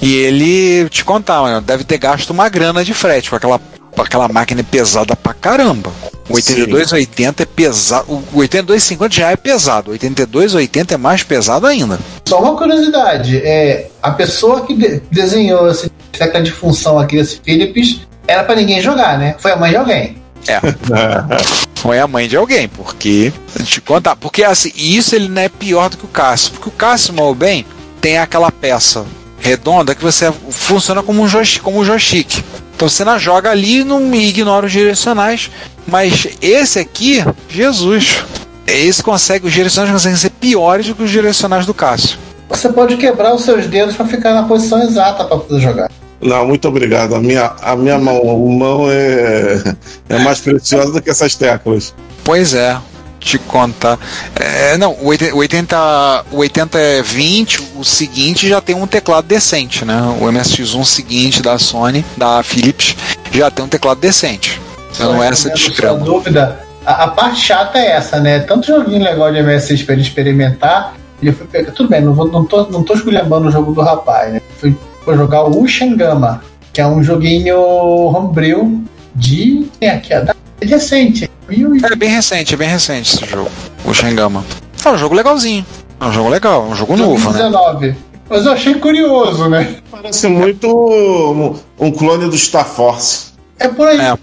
[0.00, 4.00] E ele te contar, mano, deve ter gasto uma grana de frete com aquela, com
[4.02, 5.90] aquela máquina pesada pra caramba.
[6.30, 11.98] O 8280 é pesado, o 8250 já é pesado, o 8280 é mais pesado ainda.
[12.28, 15.87] Só uma curiosidade, é, a pessoa que de- desenhou esse
[16.18, 19.36] tecla de função aqui desse Philips era pra ninguém jogar, né?
[19.38, 20.18] Foi a mãe de alguém.
[20.46, 20.60] É.
[21.76, 23.32] Foi a mãe de alguém, porque.
[23.64, 24.16] Te contar.
[24.16, 26.52] Porque assim, isso ele não é pior do que o Cássio.
[26.52, 27.64] Porque o Cássio, mal ou bem,
[28.00, 29.06] tem aquela peça
[29.40, 31.62] redonda que você funciona como um joystick.
[31.62, 32.44] Como um joystick.
[32.74, 35.50] Então você não joga ali e não ignora os direcionais.
[35.86, 38.24] Mas esse aqui, Jesus.
[38.66, 42.18] Esse consegue, os direcionais conseguem ser piores do que os direcionais do Cássio.
[42.50, 45.90] Você pode quebrar os seus dedos pra ficar na posição exata pra poder jogar.
[46.20, 47.14] Não, muito obrigado.
[47.14, 49.62] A minha, a minha mão, mão é,
[50.08, 51.94] é mais preciosa do que essas teclas.
[52.24, 52.76] Pois é,
[53.20, 53.98] te contar.
[54.34, 59.84] É, não, o 80, o 80, o 8020, o seguinte já tem um teclado decente,
[59.84, 60.00] né?
[60.20, 62.96] O MSX1 seguinte da Sony, da Philips,
[63.32, 64.60] já tem um teclado decente.
[64.94, 66.04] Então não é essa de Sua extremo.
[66.04, 68.40] dúvida, a, a parte chata é essa, né?
[68.40, 71.72] Tanto joguinho legal de MSX pra ele experimentar, ele foi pegar.
[71.72, 74.40] Tudo bem, não, vou, não, tô, não tô esculhambando o jogo do rapaz, né?
[74.58, 74.74] Foi,
[75.08, 79.66] foi jogar o Ushangama, que é um joguinho homebrew de.
[79.80, 81.30] Tem aqui a data é recente.
[81.48, 83.50] E- É bem recente, é bem recente esse jogo,
[83.86, 84.44] o.
[84.84, 85.64] É um jogo legalzinho.
[85.98, 87.38] É um jogo legal, é um jogo novo, né?
[87.38, 87.96] 2019.
[88.28, 89.76] Mas eu achei curioso, né?
[89.90, 93.28] Parece muito um, um clone do Star Force.
[93.58, 93.98] É por aí.
[93.98, 94.18] É.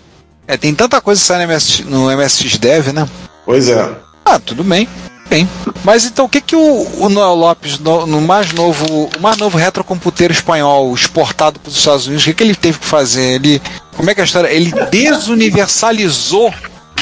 [0.48, 3.10] É, tem tanta coisa que sai no MSX, no MSX Dev, né?
[3.43, 3.91] Pois é.
[4.24, 4.88] Ah, tudo bem.
[5.29, 5.47] Bem.
[5.83, 9.38] Mas então o que que o, o Noel Lopes, no, no mais novo, o mais
[9.38, 13.35] novo retrocomputeiro espanhol exportado para os Estados Unidos, o que, que ele teve que fazer?
[13.35, 13.61] Ele,
[13.95, 14.47] como é que é a história?
[14.47, 16.53] Ele desuniversalizou.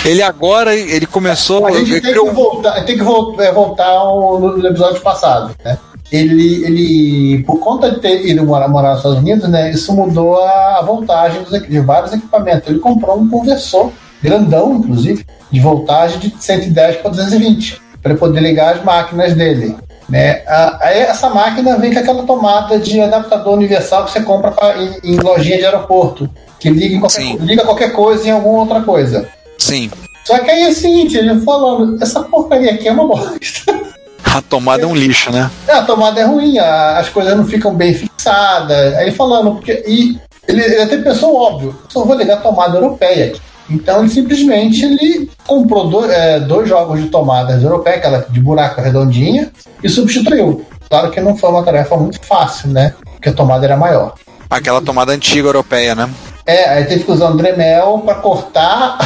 [0.05, 1.65] Ele agora, ele começou.
[1.65, 3.01] A gente tem criou- que voltar, tem que
[3.41, 5.77] é, voltar ao, no, episódio passado, né?
[6.11, 9.71] Ele, ele, por conta de ter ido morar, morar nos Estados Unidos, né?
[9.71, 12.69] Isso mudou a, a voltagem dos, de vários equipamentos.
[12.69, 18.75] Ele comprou um conversor grandão, inclusive, de voltagem de 110 para 220, para poder ligar
[18.75, 19.75] as máquinas dele.
[20.09, 20.41] Né?
[20.81, 24.97] Aí essa máquina vem com aquela tomada de adaptador universal que você compra pra, em,
[25.03, 29.27] em lojinha de aeroporto, que liga, qualquer, liga qualquer coisa em alguma outra coisa.
[29.57, 29.89] Sim.
[30.25, 33.81] Só que aí é o seguinte, ele falando, essa porcaria aqui é uma bosta.
[34.23, 35.49] A tomada é um lixo, né?
[35.67, 38.95] É, a tomada é ruim, a- as coisas não ficam bem fixadas.
[38.95, 39.83] Aí falando, porque.
[39.85, 43.41] E ele, ele até pensou óbvio, só vou ligar a tomada europeia aqui.
[43.69, 48.81] Então ele simplesmente ele comprou do- é, dois jogos de tomadas europeias, aquela de buraco
[48.81, 50.65] redondinha, e substituiu.
[50.89, 52.93] Claro que não foi uma tarefa muito fácil, né?
[53.13, 54.13] Porque a tomada era maior.
[54.49, 56.09] Aquela tomada antiga europeia, né?
[56.45, 58.97] É, aí teve que usar um Dremel para cortar.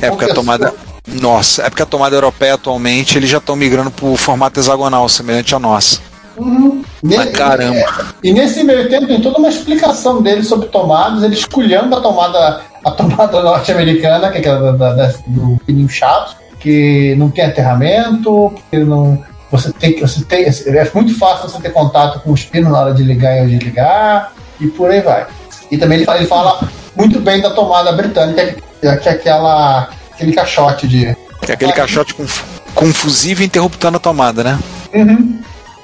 [0.00, 0.72] É porque a tomada.
[1.06, 5.08] Nossa, é porque a tomada europeia atualmente eles já estão migrando para o formato hexagonal,
[5.08, 6.00] semelhante à nossa.
[6.36, 6.82] Uhum.
[7.02, 8.06] Mas caramba.
[8.22, 12.60] E nesse meio tempo tem toda uma explicação dele sobre tomadas, ele escolhendo a tomada,
[12.84, 18.52] a tomada norte-americana, que é aquela da, da- do pininho chato, que não tem aterramento,
[18.70, 19.22] que não.
[19.50, 20.00] Você tem que.
[20.00, 23.44] Você tem, é muito fácil você ter contato com os pinos na hora de ligar
[23.46, 25.26] e desligar, e por aí vai.
[25.70, 26.60] E também ele fala, ele fala
[26.96, 31.16] muito bem da tomada britânica, que é, que é aquela, aquele caixote de.
[31.44, 32.26] Que é aquele caixote com,
[32.74, 34.58] com fusível interruptando a tomada, né?
[34.94, 35.38] Uhum.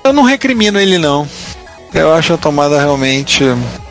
[0.04, 1.28] Eu não recrimino ele não.
[1.94, 3.44] Eu acho a tomada realmente.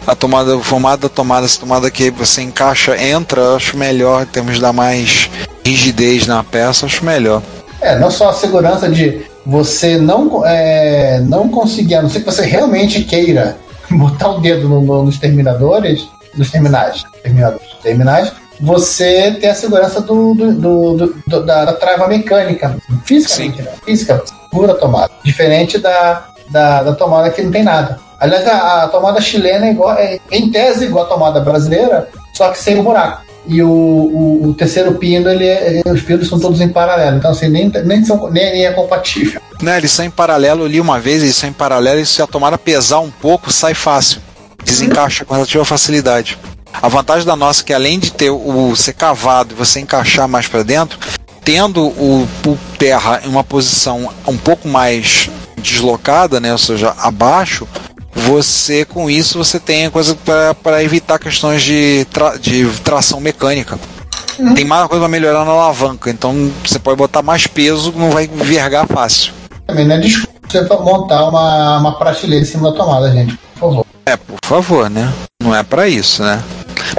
[0.07, 4.23] A tomada, o formato da tomada, essa tomada que você encaixa, entra, eu acho melhor
[4.23, 5.29] em termos de dar mais
[5.63, 7.43] rigidez na peça, acho melhor.
[7.79, 12.25] É, não só a segurança de você não, é, não conseguir, a não ser que
[12.25, 13.57] você realmente queira
[13.91, 20.01] botar o dedo no, no, nos terminadores, nos terminais, terminadores, terminais, você tem a segurança
[20.01, 23.71] do, do, do, do da, da, trava mecânica, fisicamente, né?
[23.83, 25.11] Física, pura tomada.
[25.23, 27.99] Diferente da, da, da, tomada que não tem nada.
[28.19, 32.49] Aliás, a, a tomada chilena é, igual, é, em tese igual a tomada brasileira, só
[32.49, 33.23] que sem o buraco.
[33.47, 37.17] E o, o, o terceiro pino, ele, é, os pinos são todos em paralelo.
[37.17, 39.41] Então, assim, nem, nem, são, nem, nem é compatível.
[39.61, 42.19] Né, eles são em paralelo, eu li uma vez, eles são em paralelo, e se
[42.19, 44.19] a tomada pesar um pouco, sai fácil.
[44.65, 46.35] Desencaixa com relativa facilidade.
[46.81, 50.27] A vantagem da nossa é que além de ter o ser cavado e você encaixar
[50.27, 50.97] mais para dentro,
[51.43, 55.29] tendo o, o terra em uma posição um pouco mais
[55.61, 57.67] deslocada, né, ou seja, abaixo,
[58.13, 60.17] você com isso você tem coisa
[60.61, 63.79] para evitar questões de, tra de tração mecânica.
[64.37, 64.53] Uhum.
[64.53, 68.27] Tem mais coisa para melhorar na alavanca, então você pode botar mais peso, não vai
[68.27, 69.33] vergar fácil.
[69.65, 73.69] Também não é desculpa você montar uma, uma prateleira em cima da tomada, gente, por
[73.69, 73.85] favor.
[74.05, 75.11] É, por favor, né?
[75.41, 76.43] Não é para isso, né?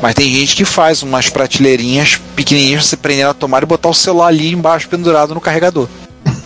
[0.01, 3.91] Mas tem gente que faz umas prateleirinhas pequenininhas pra você prender na tomada e botar
[3.91, 5.89] o celular ali embaixo pendurado no carregador.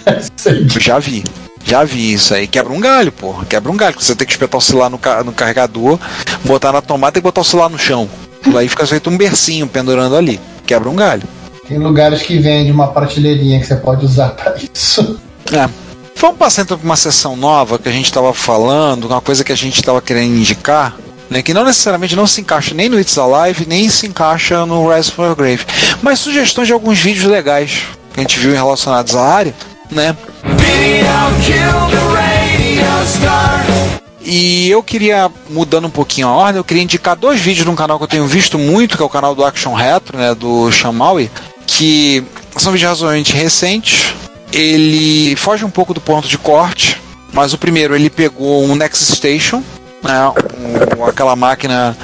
[0.80, 1.22] já vi.
[1.66, 2.46] Já vi isso aí.
[2.46, 3.44] Quebra um galho, porra.
[3.44, 3.96] Quebra um galho.
[3.98, 5.98] Você tem que espetar o celular no, no carregador,
[6.44, 8.08] botar na tomada e botar o celular no chão.
[8.56, 10.40] Aí fica feito um bercinho pendurando ali.
[10.64, 11.24] Quebra um galho.
[11.66, 15.18] Tem lugares que vende uma prateleirinha que você pode usar para isso.
[15.52, 15.68] É.
[16.18, 19.52] Vamos passar então para uma sessão nova que a gente estava falando, uma coisa que
[19.52, 20.96] a gente estava querendo indicar,
[21.28, 24.88] né, que não necessariamente não se encaixa nem no It's Alive, nem se encaixa no
[24.90, 25.66] Rise for Grave,
[26.00, 27.82] mas sugestões de alguns vídeos legais
[28.14, 29.54] que a gente viu relacionados à área,
[29.90, 30.16] né?
[34.28, 37.76] E eu queria, mudando um pouquinho a ordem, eu queria indicar dois vídeos de um
[37.76, 40.70] canal que eu tenho visto muito, que é o canal do Action Retro, né, do
[40.72, 41.30] Shamaui,
[41.64, 42.24] que
[42.56, 44.12] são vídeos razoavelmente recentes,
[44.52, 47.00] ele foge um pouco do ponto de corte,
[47.32, 49.62] mas o primeiro ele pegou um Nexus Station,
[50.02, 50.32] né,
[50.98, 51.96] um, aquela máquina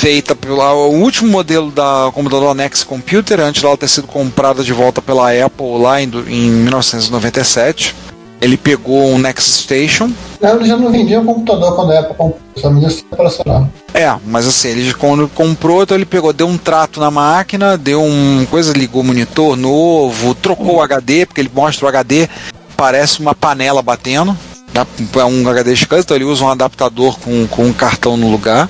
[0.00, 4.72] feita pelo o último modelo da computadora Next Computer, antes dela ter sido comprada de
[4.72, 7.94] volta pela Apple lá em, em 1997.
[8.40, 10.10] Ele pegou um Nexus Station.
[10.40, 13.68] Não, ele já não vendia o computador quando a Apple comprou, só vendia operacional.
[13.92, 18.02] É, mas assim, ele quando comprou, então ele pegou, deu um trato na máquina, deu
[18.02, 22.26] um coisa, ligou o monitor novo, trocou o HD, porque ele mostra o HD,
[22.74, 24.34] parece uma panela batendo.
[24.72, 28.66] É um HD gigante, então ele usa um adaptador com, com um cartão no lugar.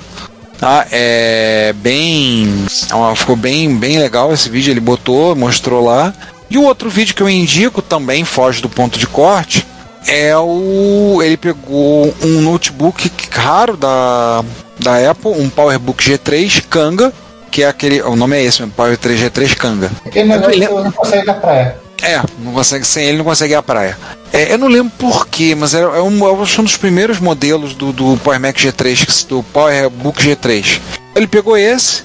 [0.61, 0.85] Tá?
[0.91, 2.65] É bem.
[2.69, 6.13] É ficou bem, bem legal esse vídeo, ele botou, mostrou lá.
[6.51, 9.65] E o outro vídeo que eu indico também foge do ponto de corte.
[10.07, 11.19] É o.
[11.23, 14.45] Ele pegou um notebook raro da,
[14.79, 17.11] da Apple, um PowerBook G3 Kanga,
[17.49, 17.99] que é aquele.
[18.03, 19.91] O nome é esse mesmo, Power 3 G3 Kanga.
[20.05, 21.75] Aquele negócio que não consegue ir à praia.
[22.03, 23.97] É, não consegue, sem ele não consegue ir à praia.
[24.33, 27.91] É, eu não lembro porquê, mas é, é, um, é um dos primeiros modelos do,
[27.91, 30.79] do Power Mac G3, do PowerBook G3.
[31.15, 32.03] Ele pegou esse,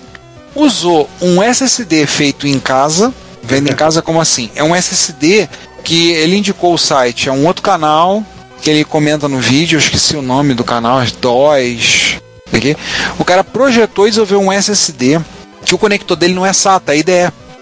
[0.55, 4.51] usou um SSD feito em casa, vendo em casa como assim?
[4.57, 5.49] É um SSD
[5.85, 8.25] que ele indicou o site, é um outro canal
[8.61, 12.17] que ele comenta no vídeo, eu esqueci o nome do canal, é DOS.
[12.53, 12.77] Aqui.
[13.19, 15.21] O cara projetou e desenvolveu um SSD
[15.65, 17.13] que o conector dele não é SATA, é IDE,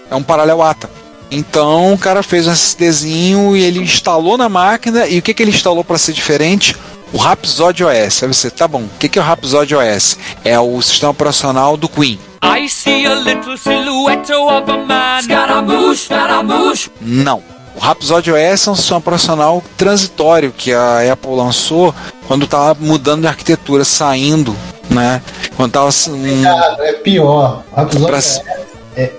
[0.09, 0.89] é um paralelo ATA.
[1.31, 5.07] Então o cara fez um SSDzinho e ele instalou na máquina.
[5.07, 6.75] E o que, que ele instalou para ser diferente?
[7.13, 8.23] O Rhapsody OS.
[8.23, 10.17] Aí você, tá bom, o que, que é o Rhapsody OS?
[10.43, 12.19] É o sistema operacional do Queen.
[12.43, 15.21] I see a little silhouette of a man.
[15.23, 16.91] Scaramouche, Scaramouche.
[17.01, 17.41] Não.
[17.75, 21.93] O Rhapsody OS é um sistema operacional transitório que a Apple lançou
[22.27, 24.55] quando estava mudando de arquitetura, saindo,
[24.89, 25.21] né?
[25.57, 26.15] Quando estava.
[26.15, 26.83] Um...
[26.83, 27.63] É pior.
[27.75, 28.17] Rhapsody pra...
[28.17, 28.41] OS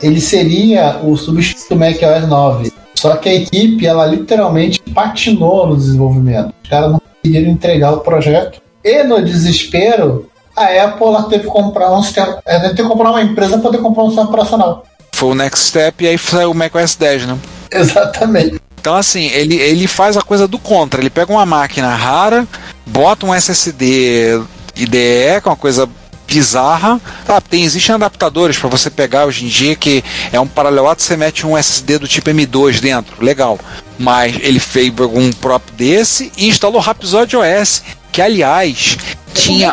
[0.02, 2.72] ele seria o substituto do macOS 9.
[2.94, 6.52] Só que a equipe, ela literalmente patinou no desenvolvimento.
[6.62, 8.60] Os caras não conseguiram entregar o projeto.
[8.82, 12.40] E no desespero, a Apple ela teve que comprar um sistema.
[12.46, 14.86] Ela teve que comprar uma empresa para poder comprar um sistema operacional.
[15.14, 17.38] Foi o Next Step e aí saiu o macOS 10, né?
[17.70, 18.60] Exatamente.
[18.80, 21.00] Então, assim, ele, ele faz a coisa do contra.
[21.00, 22.46] Ele pega uma máquina rara,
[22.86, 24.40] bota um SSD
[24.76, 25.88] IDE, que é uma coisa
[26.36, 27.00] bizarra.
[27.26, 31.16] Ah, tem, existem adaptadores para você pegar hoje em dia que é um paralelato, você
[31.16, 33.58] mete um SSD do tipo M2 dentro, legal.
[33.98, 37.82] Mas ele fez um próprio desse e instalou Rhapsody OS,
[38.12, 38.98] que aliás
[39.32, 39.72] tinha.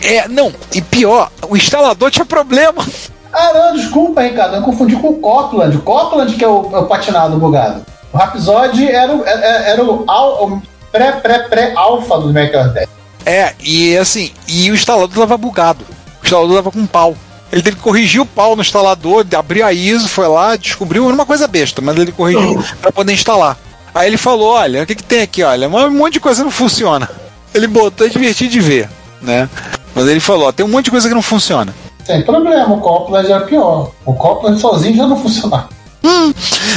[0.00, 2.84] É, não, e pior, o instalador tinha problema.
[3.30, 5.76] Ah, não, desculpa, Ricardo, eu confundi com o Copland.
[5.76, 7.84] O Copland que é o, é o patinado bugado.
[8.12, 12.88] O Rhapsody era, o, era, é, era o pré-pré-pré-alfa do macOS 10.
[13.26, 15.84] É, e assim, e o instalador tava bugado.
[16.22, 17.16] O instalador tava com um pau.
[17.52, 21.24] Ele teve que corrigir o pau no instalador, abriu a ISO, foi lá, descobriu uma
[21.24, 23.56] coisa besta, mas ele corrigiu para poder instalar.
[23.94, 25.42] Aí ele falou: Olha, o que, que tem aqui?
[25.42, 27.08] Olha, um monte de coisa não funciona.
[27.54, 28.90] Ele botou, é divertido de ver,
[29.22, 29.48] né?
[29.94, 31.72] Mas ele falou: ó, tem um monte de coisa que não funciona.
[32.04, 33.92] Sem problema, o Copland era pior.
[34.04, 35.68] O Copland sozinho já não funcionava.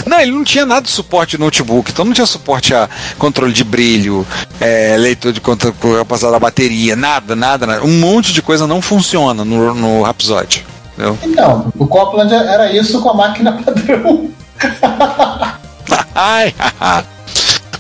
[0.06, 3.52] Não, ele não tinha nada de suporte de notebook, então não tinha suporte a controle
[3.52, 4.26] de brilho,
[4.60, 7.84] é, leitor de capacidade da bateria, nada, nada, nada.
[7.84, 10.66] Um monte de coisa não funciona no, no Rhapsody.
[10.94, 11.18] Entendeu?
[11.24, 14.32] Então, o Copland era isso com a máquina padrão.
[16.16, 16.54] Ai,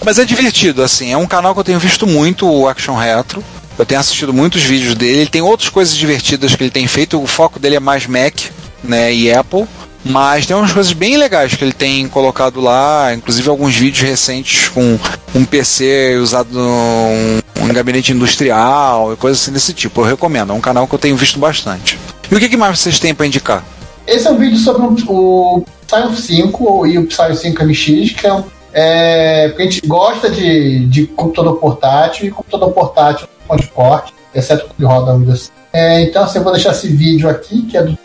[0.05, 1.11] Mas é divertido, assim.
[1.11, 3.43] É um canal que eu tenho visto muito, o Action Retro.
[3.77, 5.21] Eu tenho assistido muitos vídeos dele.
[5.21, 7.21] Ele tem outras coisas divertidas que ele tem feito.
[7.21, 8.35] O foco dele é mais Mac
[8.83, 9.67] né, e Apple.
[10.09, 14.69] Mas tem umas coisas bem legais que ele tem colocado lá, inclusive alguns vídeos recentes
[14.69, 14.97] com
[15.35, 20.01] um PC usado num um gabinete industrial e coisas assim desse tipo.
[20.01, 21.99] Eu recomendo, é um canal que eu tenho visto bastante.
[22.31, 23.63] E o que, que mais vocês têm para indicar?
[24.05, 28.33] Esse é um vídeo sobre o Psy 5 e o Psy 5 MX, que é
[28.33, 28.43] um.
[28.73, 34.13] É, porque a gente gosta de, de computador portátil e computador portátil com de porte,
[34.35, 35.51] exceto que roda Windows.
[35.73, 37.97] É, então, assim, eu vou deixar esse vídeo aqui, que é do,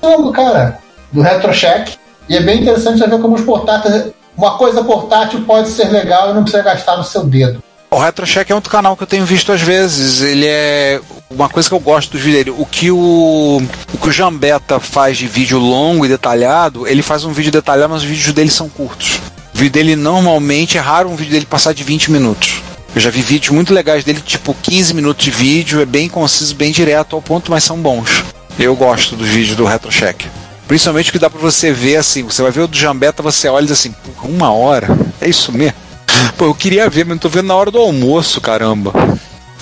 [0.00, 0.78] do cara,
[1.12, 1.96] do RetroCheck.
[2.28, 4.12] E é bem interessante ver como os portáteis.
[4.36, 7.62] Uma coisa portátil pode ser legal e não precisa gastar no seu dedo.
[7.90, 10.20] O RetroCheck é outro canal que eu tenho visto às vezes.
[10.20, 11.00] Ele é
[11.30, 12.56] uma coisa que eu gosto dos vídeos dele.
[12.58, 13.62] O que o,
[13.94, 17.92] o que o Jambeta faz de vídeo longo e detalhado, ele faz um vídeo detalhado,
[17.92, 19.20] mas os vídeos dele são curtos.
[19.54, 22.60] O vídeo dele normalmente é raro um vídeo dele passar de 20 minutos.
[22.94, 26.54] Eu já vi vídeos muito legais dele, tipo 15 minutos de vídeo, é bem conciso,
[26.54, 28.24] bem direto ao ponto, mas são bons.
[28.58, 30.26] Eu gosto dos vídeos do RetroCheck.
[30.66, 33.64] Principalmente que dá pra você ver assim, você vai ver o do Jambeta, você olha
[33.64, 34.88] e diz assim, uma hora?
[35.20, 35.74] É isso mesmo?
[36.36, 38.92] Pô, eu queria ver, mas não tô vendo na hora do almoço, caramba.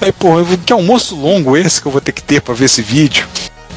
[0.00, 0.28] Aí, pô,
[0.66, 3.26] que almoço longo esse que eu vou ter que ter pra ver esse vídeo?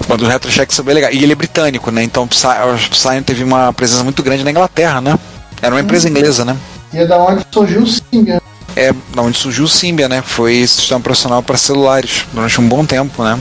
[0.07, 1.11] Mas o RetroCheck são bem legal.
[1.11, 2.03] E ele é britânico, né?
[2.03, 5.17] Então o Psy teve uma presença muito grande na Inglaterra, né?
[5.61, 6.57] Era uma empresa inglesa, né?
[6.93, 8.39] E é da onde surgiu o Symbian.
[8.75, 10.21] É da onde surgiu o Symbian, né?
[10.21, 13.39] Foi sistema profissional para celulares durante um bom tempo, né?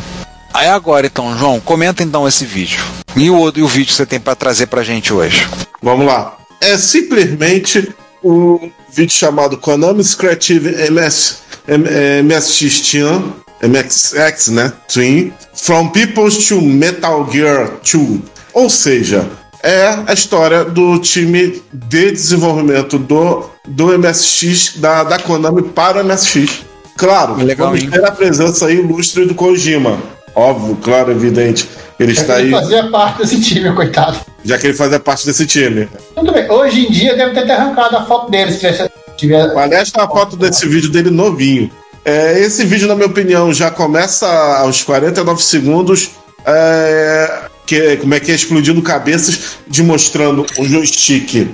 [0.52, 2.80] Aí agora então, João, comenta então esse vídeo.
[3.16, 5.48] E o, e o vídeo que você tem para trazer pra gente hoje?
[5.82, 6.36] Vamos lá.
[6.60, 7.88] É simplesmente
[8.22, 11.36] um vídeo chamado Konami's Creative MS,
[11.66, 14.72] MSX Team, MXX, né?
[14.92, 18.20] Twin, From Peoples to Metal Gear 2.
[18.52, 19.26] Ou seja,
[19.62, 26.04] é a história do time de desenvolvimento do, do MSX, da, da Konami para o
[26.06, 26.66] MSX.
[26.98, 27.90] Claro, Legal, vamos hein?
[27.90, 30.15] ter a presença ilustre do Kojima.
[30.36, 31.66] Óbvio, claro, evidente.
[31.98, 34.18] Ele está Ele aí, fazia parte desse time, coitado.
[34.44, 35.88] já que ele fazia parte desse time.
[36.14, 38.90] Tudo bem, hoje em dia deve ter arrancado a foto dele se tivesse.
[39.16, 41.70] tiver- Aliás, tá a foto desse vídeo dele novinho.
[42.04, 46.10] É, esse vídeo, na minha opinião, já começa aos 49 segundos.
[46.48, 51.48] é, que, como é que é explodindo cabeças, demonstrando um joystick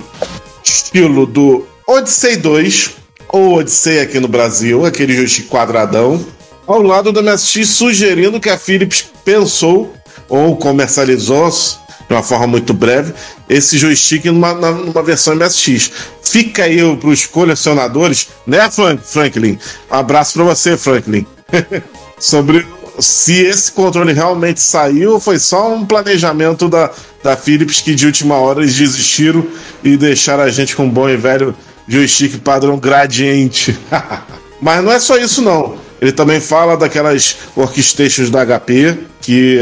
[0.63, 2.91] estilo do Odyssey 2,
[3.29, 6.23] ou Odyssey aqui no Brasil, aquele joystick quadradão,
[6.67, 9.93] ao lado do MSX, sugerindo que a Philips pensou
[10.29, 13.13] ou comercializou de uma forma muito breve
[13.49, 15.91] esse joystick numa, numa versão MSX.
[16.21, 19.57] Fica aí para os colecionadores, né, Frank- Franklin?
[19.89, 21.25] Abraço para você, Franklin.
[22.19, 22.65] Sobre
[22.99, 26.91] se esse controle realmente saiu ou foi só um planejamento da,
[27.23, 29.45] da Philips que de última hora eles desistiram
[29.83, 31.55] e deixaram a gente com um bom e velho
[31.87, 33.77] joystick padrão gradiente.
[34.61, 35.75] Mas não é só isso, não.
[36.03, 39.61] Ele também fala daquelas workstations da HP que,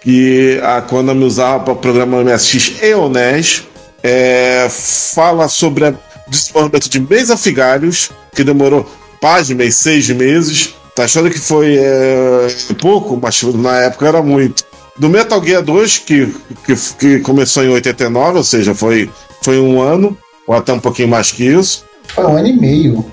[0.00, 3.64] que a Konami usava para o programa MSX e o NES.
[4.00, 8.88] É, fala sobre o desenvolvimento de Mesa Figalhos, que demorou
[9.20, 10.76] pasmem, seis meses.
[10.94, 12.46] Tá achando que foi é,
[12.80, 14.62] pouco, mas na época era muito.
[14.96, 16.32] Do Metal Gear 2, que,
[16.64, 19.10] que, que começou em 89, ou seja, foi,
[19.42, 20.16] foi um ano,
[20.46, 21.84] ou até um pouquinho mais que isso.
[22.14, 23.04] Foi um ano e meio.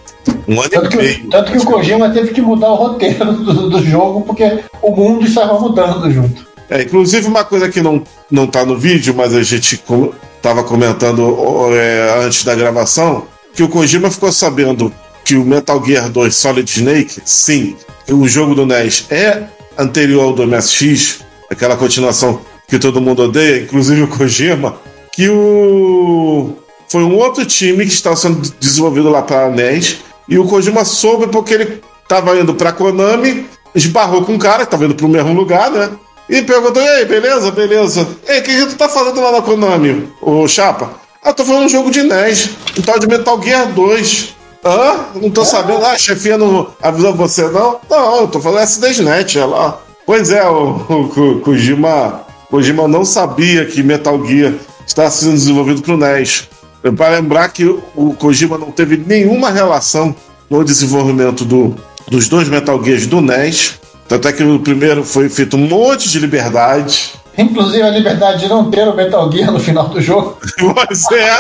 [0.48, 1.30] Um ano Tanto e que, meio.
[1.30, 5.26] tanto que o Kojima teve que mudar o roteiro do, do jogo porque o mundo
[5.26, 6.48] estava mudando junto.
[6.70, 10.12] É, inclusive, uma coisa que não, não tá no vídeo, mas a gente com,
[10.42, 11.38] tava comentando
[11.74, 13.24] é, antes da gravação,
[13.54, 14.92] que o Kojima ficou sabendo
[15.24, 17.76] que o Metal Gear 2 Solid Snake, sim,
[18.10, 19.44] o jogo do NES é
[19.78, 21.20] anterior ao do MSX,
[21.50, 24.78] aquela continuação que todo mundo odeia, inclusive o Kojima,
[25.12, 26.56] que o
[26.90, 29.98] foi um outro time que estava sendo desenvolvido lá para a NES,
[30.28, 34.64] e o Kojima soube porque ele estava indo para Konami, esbarrou com um cara que
[34.64, 35.90] estava indo para o mesmo lugar, né?
[36.30, 37.52] E perguntou: E aí, beleza?
[37.52, 38.08] Beleza.
[38.28, 40.92] Ei, o que, que tu tá fazendo lá na Konami, ô Chapa?
[41.24, 44.36] Ah, tô fazendo um jogo de NES, um tal de Metal Gear 2.
[44.64, 45.06] Hã?
[45.16, 45.84] Não tô sabendo.
[45.84, 47.80] Ah, a não avisou você, não?
[47.90, 49.80] Não, eu tô falando SDSnet, olha lá.
[50.06, 54.54] Pois é, o, o, o Kojima, Kojima não sabia que Metal Gear
[54.86, 56.48] está sendo desenvolvido pro NES.
[56.96, 60.16] Para lembrar que o Kojima não teve nenhuma relação
[60.50, 61.76] no desenvolvimento do,
[62.08, 63.80] dos dois Metal Gears do NES.
[64.08, 67.12] Tanto é que o primeiro foi feito um monte de liberdade.
[67.38, 70.38] Inclusive a liberdade de não ter o Metal Gear no final do jogo.
[70.58, 71.36] Pois é,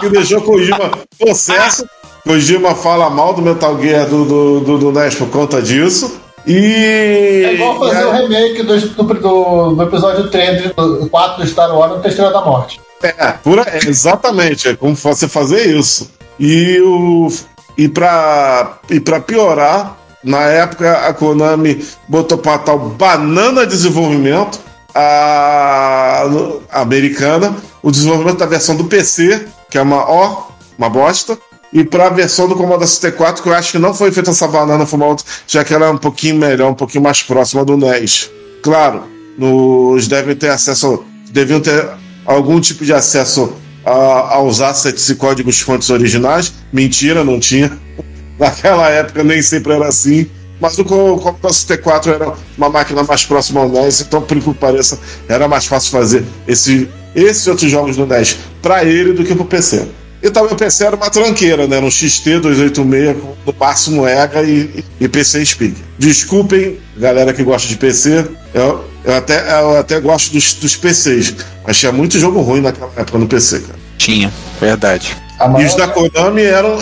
[0.00, 1.84] que deixou Kojima possesso.
[2.24, 6.20] Kojima fala mal do Metal Gear do, do, do, do NES por conta disso.
[6.46, 7.42] E.
[7.46, 11.48] É igual fazer o aí- remake do, do, do- do episódio 3 do 4 do
[11.48, 12.80] Star Wars no Estrela da Morte.
[13.02, 16.10] É, pura, é, exatamente, é como você fazer isso.
[16.38, 17.28] E, o,
[17.76, 24.60] e, pra, e pra piorar, na época a Konami botou pra tal banana desenvolvimento,
[24.94, 26.24] a,
[26.70, 30.48] a americana, o desenvolvimento da versão do PC, que é uma ó,
[30.78, 31.38] uma bosta,
[31.72, 34.84] e pra versão do Commodore 64, que eu acho que não foi feita essa banana,
[34.84, 37.76] foi uma outra, já que ela é um pouquinho melhor, um pouquinho mais próxima do
[37.76, 38.30] NES.
[38.62, 39.04] Claro,
[39.38, 41.88] nos devem ter acesso, deviam ter
[42.26, 43.52] algum tipo de acesso
[43.84, 46.52] a- aos assets e códigos fontes originais.
[46.72, 47.72] Mentira, não tinha.
[48.38, 50.26] Naquela época nem sempre era assim.
[50.60, 54.54] Mas o Co- Commodore 64 era uma máquina mais próxima ao NES, então, por incrível
[54.54, 54.96] que pareça,
[55.28, 59.44] era mais fácil fazer esse, esses outros jogos do NES para ele do que pro
[59.44, 59.88] PC.
[60.22, 61.78] E também o PC era uma tranqueira, né?
[61.78, 65.74] Era um XT 286 com no máximo EGA e, e PC Speak.
[65.98, 71.34] Desculpem, galera que gosta de PC, eu, eu até, eu até gosto dos, dos PCs,
[71.66, 73.78] mas tinha muito jogo ruim naquela época no PC, cara.
[73.98, 75.16] Tinha, verdade.
[75.40, 76.78] A E os da Konami eram,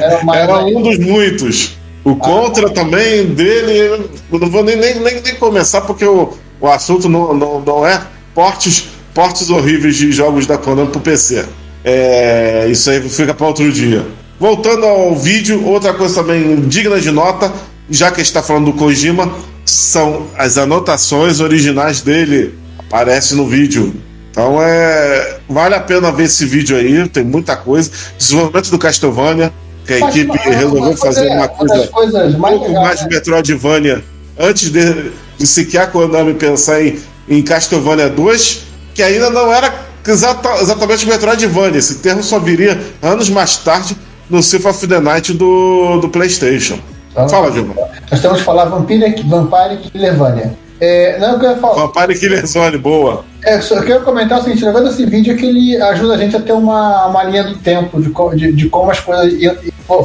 [0.00, 1.76] Era era um dos muitos.
[2.02, 6.68] O contra também dele, eu não vou nem, nem, nem, nem começar porque o, o
[6.68, 8.00] assunto não, não, não é
[8.34, 11.44] portes, portes horríveis de jogos da Konami pro PC.
[11.88, 14.04] É, isso aí fica para outro dia.
[14.40, 17.52] Voltando ao vídeo, outra coisa também digna de nota,
[17.88, 19.32] já que a gente está falando do Kojima,
[19.64, 22.58] são as anotações originais dele.
[22.76, 23.94] Aparece no vídeo.
[24.32, 25.38] Então é.
[25.48, 27.88] Vale a pena ver esse vídeo aí, tem muita coisa.
[28.18, 29.52] Desenvolvimento do Castlevania,
[29.86, 32.98] que a Mas, equipe resolveu fazer é, uma das coisa coisas um mais pouco mais
[32.98, 33.10] de né?
[33.14, 34.04] Metroidvania
[34.36, 38.62] antes de, de sequer a Konami pensar em, em Castlevania 2,
[38.92, 41.78] que ainda não era exata- exatamente Metroidvania.
[41.78, 43.96] Esse termo só viria anos mais tarde
[44.28, 46.78] no Symphony of the Night do, do PlayStation.
[47.12, 47.76] Então, Fala, Gilmar.
[48.10, 50.54] Nós temos que falar Vampire, Vampire Killevania.
[50.78, 51.86] É, não, eu queria falar.
[51.86, 53.24] Vampire Killer Zone, boa.
[53.42, 56.14] É, só eu quero comentar o seguinte: o negócio desse vídeo é que ele ajuda
[56.14, 59.00] a gente a ter uma, uma linha do tempo de, co- de, de como as
[59.00, 59.32] coisas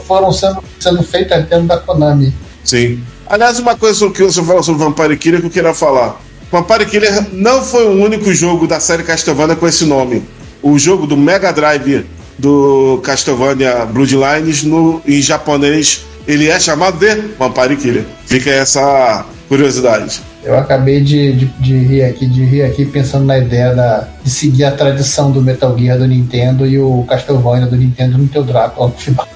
[0.08, 2.34] foram sendo, sendo feitas dentro da Konami.
[2.64, 3.04] Sim.
[3.28, 6.18] Aliás, uma coisa que você falou sobre Vampire Killer que eu queria falar.
[6.52, 10.22] Vampire Killer não foi o único jogo da série Castlevania com esse nome.
[10.62, 12.06] O jogo do Mega Drive
[12.38, 18.06] do Castlevania Bloodlines no, em japonês ele é chamado de Vampire Killer.
[18.26, 20.22] Fica essa curiosidade.
[20.43, 24.30] Eu acabei de, de, de rir aqui, de rir aqui pensando na ideia da, de
[24.30, 28.43] seguir a tradição do Metal Gear do Nintendo e o Castlevania do Nintendo no teu
[28.43, 29.28] Drácula no final.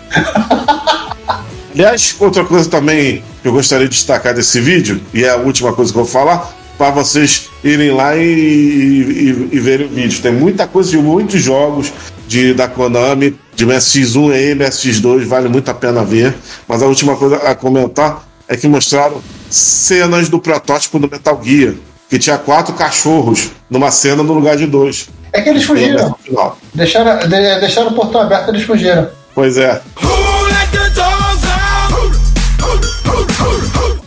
[1.73, 5.73] Aliás, outra coisa também que eu gostaria de destacar desse vídeo, e é a última
[5.73, 10.21] coisa que eu vou falar, para vocês irem lá e, e- e verem o vídeo.
[10.21, 11.91] Tem muita coisa de muitos jogos
[12.27, 16.33] de, da Konami, de MSX1 e MSX2, vale muito a pena ver.
[16.67, 21.73] Mas a última coisa a comentar é que mostraram cenas do protótipo do Metal Gear,
[22.09, 25.07] que tinha quatro cachorros numa cena no lugar de dois.
[25.33, 26.09] É que eles fugiram.
[26.09, 26.57] No final.
[26.73, 29.09] Deixaram, de- deixaram o portão aberto eles fugiram.
[29.33, 29.81] Pois é.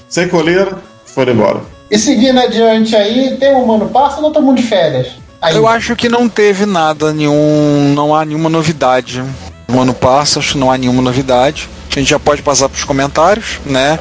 [0.08, 1.60] Sem coleira, foram embora.
[1.90, 5.12] E seguindo adiante aí, tem um mano passa ou todo mundo de férias?
[5.40, 7.92] Aí, Eu acho que não teve nada, nenhum.
[7.94, 9.24] Não há nenhuma novidade.
[9.68, 11.68] O ano passa, acho que não há nenhuma novidade.
[11.90, 13.98] A gente já pode passar para os comentários, né?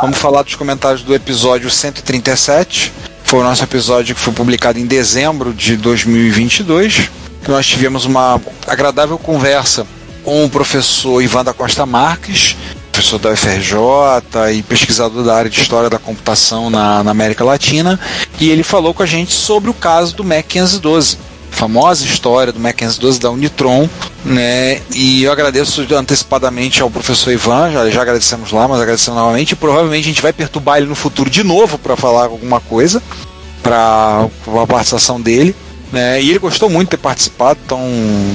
[0.00, 2.92] Vamos falar dos comentários do episódio 137.
[3.22, 7.10] Foi o nosso episódio que foi publicado em dezembro de 2022.
[7.42, 9.86] Que nós tivemos uma agradável conversa
[10.24, 12.56] com o professor Ivan da Costa Marques,
[12.96, 18.00] professor da UFRJ e pesquisador da área de História da Computação na, na América Latina.
[18.40, 21.18] E ele falou com a gente sobre o caso do MEC 512
[21.50, 23.88] famosa história do Mac 512 da Unitron,
[24.22, 24.82] né?
[24.94, 29.52] E eu agradeço antecipadamente ao professor Ivan, já, já agradecemos lá, mas agradecemos novamente.
[29.52, 33.02] E provavelmente a gente vai perturbar ele no futuro de novo para falar alguma coisa,
[33.62, 35.56] para a participação dele.
[35.90, 36.22] Né?
[36.22, 37.80] E ele gostou muito de ter participado, então,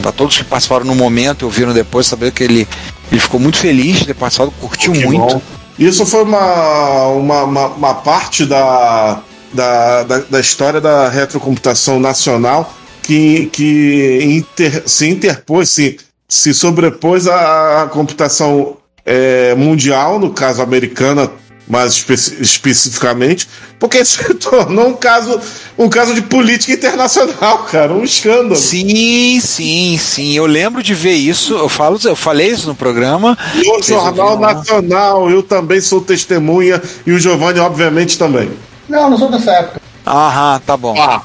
[0.03, 2.67] a todos que participaram no momento e ouviram depois, saber que ele,
[3.11, 5.19] ele ficou muito feliz de ter participado, curtiu Que muito.
[5.35, 5.41] bom.
[5.77, 9.19] Isso foi uma, uma, uma, uma parte da,
[9.53, 12.71] da, da, da história da retrocomputação nacional
[13.03, 15.97] que, que inter- se interpôs, se,
[16.29, 21.29] se sobrepôs à, à computação é, mundial, no caso americana,
[21.71, 23.47] mais espe- especificamente,
[23.79, 25.39] porque se tornou um caso,
[25.77, 28.55] um caso de política internacional, cara, um escândalo.
[28.57, 30.33] Sim, sim, sim.
[30.33, 31.53] Eu lembro de ver isso.
[31.55, 33.37] Eu falo, eu falei isso no programa.
[33.55, 34.37] No Jornal?
[34.37, 38.51] Nacional, eu também sou testemunha, e o Giovanni, obviamente, também.
[38.89, 39.81] Não, não sou dessa época.
[40.05, 40.95] Aham, tá bom.
[40.99, 41.21] Ah,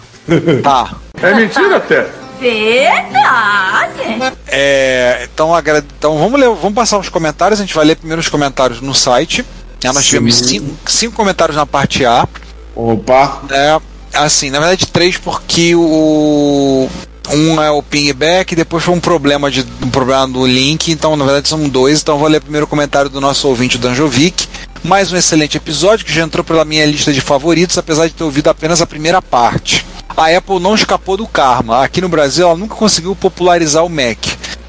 [0.62, 0.94] Tá.
[1.22, 2.06] É mentira até.
[2.38, 4.34] Verdade.
[4.48, 5.50] É, então,
[5.98, 7.58] então vamos, ler, vamos passar os comentários.
[7.58, 9.44] A gente vai ler primeiro os comentários no site.
[9.80, 12.26] Já nós tivemos cinco, cinco comentários na parte A.
[12.74, 13.78] opa, É,
[14.14, 16.88] assim, na verdade, três porque o.
[17.28, 21.24] Um é o pingback, depois foi um problema de um problema do link, então na
[21.24, 22.00] verdade são dois.
[22.00, 24.46] Então vou ler primeiro o comentário do nosso ouvinte o Danjovic.
[24.84, 28.22] Mais um excelente episódio que já entrou pela minha lista de favoritos, apesar de ter
[28.22, 29.84] ouvido apenas a primeira parte.
[30.16, 31.82] A Apple não escapou do karma.
[31.82, 34.18] Aqui no Brasil ela nunca conseguiu popularizar o Mac.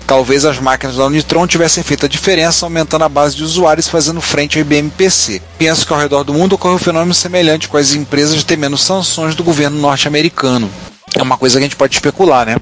[0.08, 3.92] Talvez as máquinas da Unitron tivessem feito a diferença, aumentando a base de usuários e
[3.92, 5.42] fazendo frente ao IBM PC.
[5.58, 9.36] Penso que ao redor do mundo ocorre um fenômeno semelhante com as empresas temendo sanções
[9.36, 10.72] do governo norte-americano.
[11.14, 12.56] É uma coisa que a gente pode especular, né?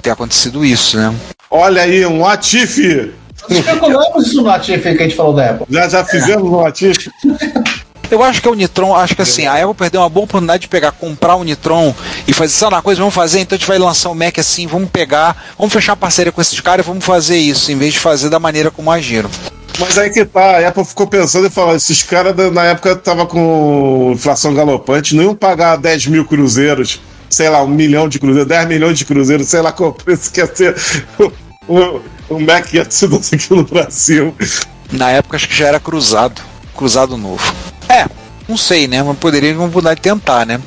[0.00, 1.12] Ter acontecido isso, né?
[1.50, 3.12] olha aí, um Atife.
[3.48, 5.66] Especulamos isso no ativo que a gente falou da Apple.
[5.68, 7.10] Já, já fizemos um Atife.
[8.12, 10.68] Eu acho que a Unitron, acho que assim, a Apple perdeu uma boa oportunidade de
[10.68, 11.94] pegar, comprar a Unitron
[12.28, 14.66] e fazer, sabe uma coisa, vamos fazer, então a gente vai lançar o Mac assim,
[14.66, 17.98] vamos pegar, vamos fechar parceria com esses caras e vamos fazer isso, em vez de
[17.98, 19.30] fazer da maneira como agiram.
[19.78, 23.24] Mas aí que tá, a Apple ficou pensando e falou: esses caras na época tava
[23.24, 27.00] com inflação galopante, não iam pagar 10 mil cruzeiros,
[27.30, 30.30] sei lá, um milhão de cruzeiros, 10 milhões de cruzeiros, sei lá qual o preço
[30.30, 30.76] que ia ser
[31.66, 34.34] o, o Mac ia ser aqui no Brasil.
[34.90, 36.42] Na época acho que já era cruzado,
[36.76, 37.72] cruzado novo.
[37.92, 38.06] É,
[38.48, 39.02] não sei, né?
[39.02, 40.60] Mas poderia oportunidade de tentar, né?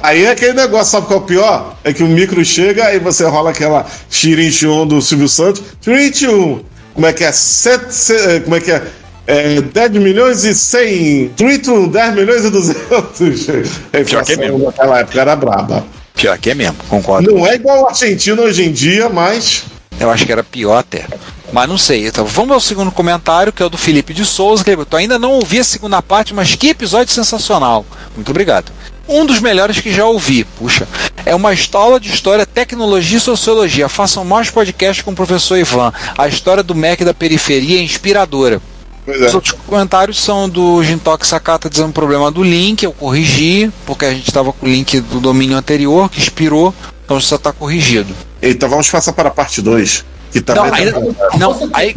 [0.00, 1.76] Aí é aquele negócio, sabe qual é o pior?
[1.82, 5.62] É que o micro chega, aí você rola aquela xirinchon do Silvio Santos.
[5.82, 6.62] 31.
[6.94, 7.32] Como é que é?
[7.32, 8.82] Sete, se- como é que é?
[9.26, 11.30] é 10 milhões e 100.
[11.36, 12.80] 31, 10 milhões e 200.
[12.90, 13.02] A
[14.04, 14.58] Pior que é mesmo.
[14.66, 15.84] naquela época era braba.
[16.14, 17.32] Pior que é mesmo, concordo.
[17.32, 19.64] Não é igual o argentino hoje em dia, mas.
[20.00, 21.04] Eu acho que era pior até.
[21.52, 22.06] Mas não sei.
[22.06, 24.98] Então, vamos ao segundo comentário, que é o do Felipe de Souza, que ele botou,
[24.98, 27.84] ainda não ouvi a segunda parte, mas que episódio sensacional.
[28.14, 28.70] Muito obrigado.
[29.08, 30.44] Um dos melhores que já ouvi.
[30.44, 30.86] Puxa.
[31.24, 33.88] É uma escola de história, tecnologia e sociologia.
[33.88, 35.92] Façam mais podcast com o professor Ivan.
[36.16, 38.60] A história do Mac da periferia é inspiradora.
[39.06, 39.34] Pois Os é.
[39.34, 44.28] outros comentários são do Gintok Sakata dizendo problema do link, eu corrigi, porque a gente
[44.28, 46.74] estava com o link do domínio anterior, que expirou,
[47.06, 48.14] então já está corrigido.
[48.42, 50.04] Então vamos passar para a parte 2.
[50.32, 51.94] Que Não, também ainda- tá- não, aí,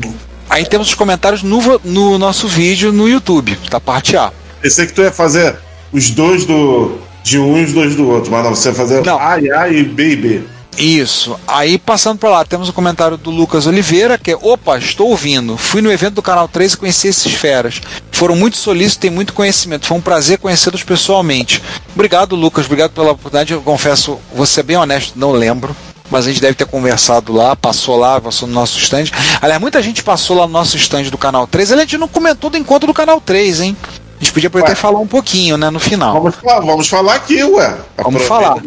[0.49, 4.31] aí temos os comentários no, no nosso vídeo no YouTube, da parte A.
[4.61, 5.55] Pensei que tu ia fazer
[5.91, 6.97] os dois do.
[7.23, 9.19] De um e os dois do outro, mas não, você ia fazer Não.
[9.19, 10.43] ai, ai e baby.
[10.77, 11.37] Isso.
[11.47, 15.55] Aí passando para lá, temos o comentário do Lucas Oliveira, que é: opa, estou ouvindo.
[15.57, 17.79] Fui no evento do Canal 3 e conheci esses feras.
[18.11, 19.85] Foram muito solícitos, têm muito conhecimento.
[19.85, 21.61] Foi um prazer conhecê-los pessoalmente.
[21.93, 22.65] Obrigado, Lucas.
[22.65, 23.53] Obrigado pela oportunidade.
[23.53, 25.75] Eu confesso, vou ser bem honesto, não lembro.
[26.11, 29.05] Mas a gente deve ter conversado lá, passou lá, passou no nosso stand.
[29.41, 31.71] Aliás, muita gente passou lá no nosso stand do Canal 3.
[31.71, 33.77] Aliás, a gente não comentou do encontro do Canal 3, hein?
[34.19, 36.13] A gente podia até falar um pouquinho, né, no final.
[36.13, 37.75] Vamos falar, vamos falar aqui, ué.
[37.97, 38.63] Vamos Aproveita.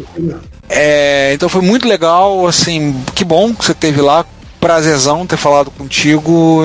[0.67, 4.25] É, então foi muito legal, assim, que bom que você teve lá.
[4.59, 6.63] Prazerzão ter falado contigo,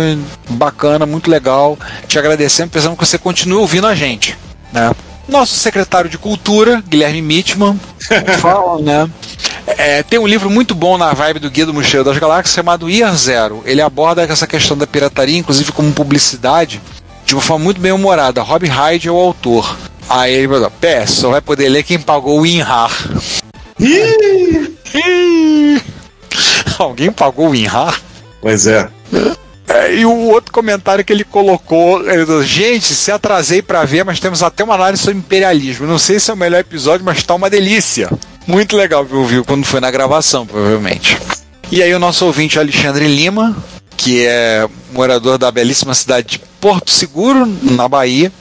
[0.49, 1.79] bacana, muito legal.
[2.09, 4.37] Te agradecendo, pensando que você continue ouvindo a gente,
[4.73, 4.91] né?
[5.29, 7.79] Nosso secretário de Cultura, Guilherme Mitman,
[8.41, 9.11] fala, né?
[9.79, 12.89] É, tem um livro muito bom na vibe do Guia do Mochileiro das Galáxias chamado
[12.89, 13.63] Year Zero.
[13.65, 16.81] Ele aborda essa questão da pirataria, inclusive como publicidade,
[17.25, 18.43] de uma forma muito bem humorada.
[18.43, 19.77] Rob Hyde é o autor.
[20.09, 22.91] Aí ele falou: PS, só vai poder ler quem pagou o WinRAR.
[23.79, 24.77] Ih!
[26.79, 28.01] Alguém pagou o WinRAR?
[28.41, 28.89] Pois é.
[29.69, 34.05] É, e o outro comentário que ele colocou, ele falou, gente, se atrasei pra ver,
[34.05, 35.87] mas temos até uma análise sobre imperialismo.
[35.87, 38.11] Não sei se é o melhor episódio, mas tá uma delícia.
[38.51, 41.17] Muito legal que ouviu quando foi na gravação, provavelmente.
[41.71, 43.57] E aí o nosso ouvinte Alexandre Lima,
[43.97, 48.33] que é morador da belíssima cidade de Porto Seguro, na Bahia.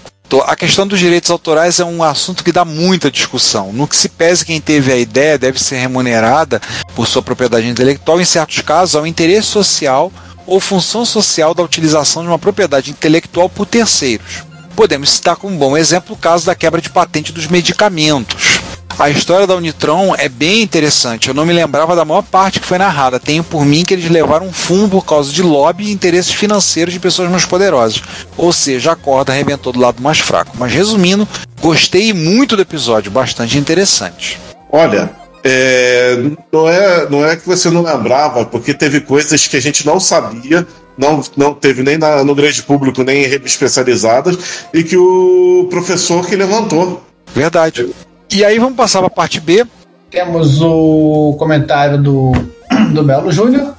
[0.48, 3.72] A questão dos direitos autorais é um assunto que dá muita discussão.
[3.72, 6.60] No que se pese quem teve a ideia deve ser remunerada
[6.96, 10.12] por sua propriedade intelectual, em certos casos, ao interesse social
[10.48, 14.44] ou função social da utilização de uma propriedade intelectual por terceiros.
[14.76, 18.59] Podemos citar como bom exemplo o caso da quebra de patente dos medicamentos.
[19.00, 21.30] A história da Unitron é bem interessante.
[21.30, 23.18] Eu não me lembrava da maior parte que foi narrada.
[23.18, 26.94] Tenho por mim que eles levaram um fundo por causa de lobby e interesses financeiros
[26.94, 28.02] de pessoas mais poderosas.
[28.36, 30.52] Ou seja, a corda arrebentou do lado mais fraco.
[30.60, 31.26] Mas resumindo,
[31.62, 34.38] gostei muito do episódio, bastante interessante.
[34.70, 35.10] Olha,
[35.46, 36.18] é,
[36.52, 39.98] não, é, não é que você não lembrava, porque teve coisas que a gente não
[39.98, 44.38] sabia não, não teve nem na- no grande público, nem em redes especializadas,
[44.74, 47.02] e que o professor que levantou.
[47.34, 47.90] Verdade.
[48.32, 49.66] E aí vamos passar pra parte B.
[50.12, 52.32] Temos o comentário do,
[52.94, 53.74] do Melo Júnior,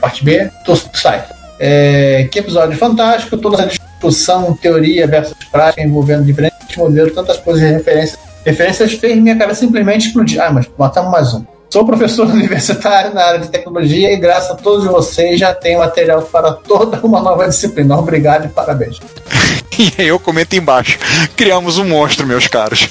[0.00, 1.34] parte B, do site.
[1.58, 7.62] É, que episódio fantástico, toda essa discussão, teoria versus prática envolvendo diferentes modelos, tantas coisas
[7.62, 8.18] e referências.
[8.44, 10.40] Referências fez minha cabeça simplesmente explodir.
[10.40, 11.44] Ah, mas matamos mais um.
[11.70, 16.22] Sou professor universitário na área de tecnologia e graças a todos vocês já tenho material
[16.22, 17.96] para toda uma nova disciplina.
[17.96, 19.00] Obrigado e parabéns.
[19.78, 20.98] E aí eu comento embaixo.
[21.36, 22.88] Criamos um monstro, meus caros.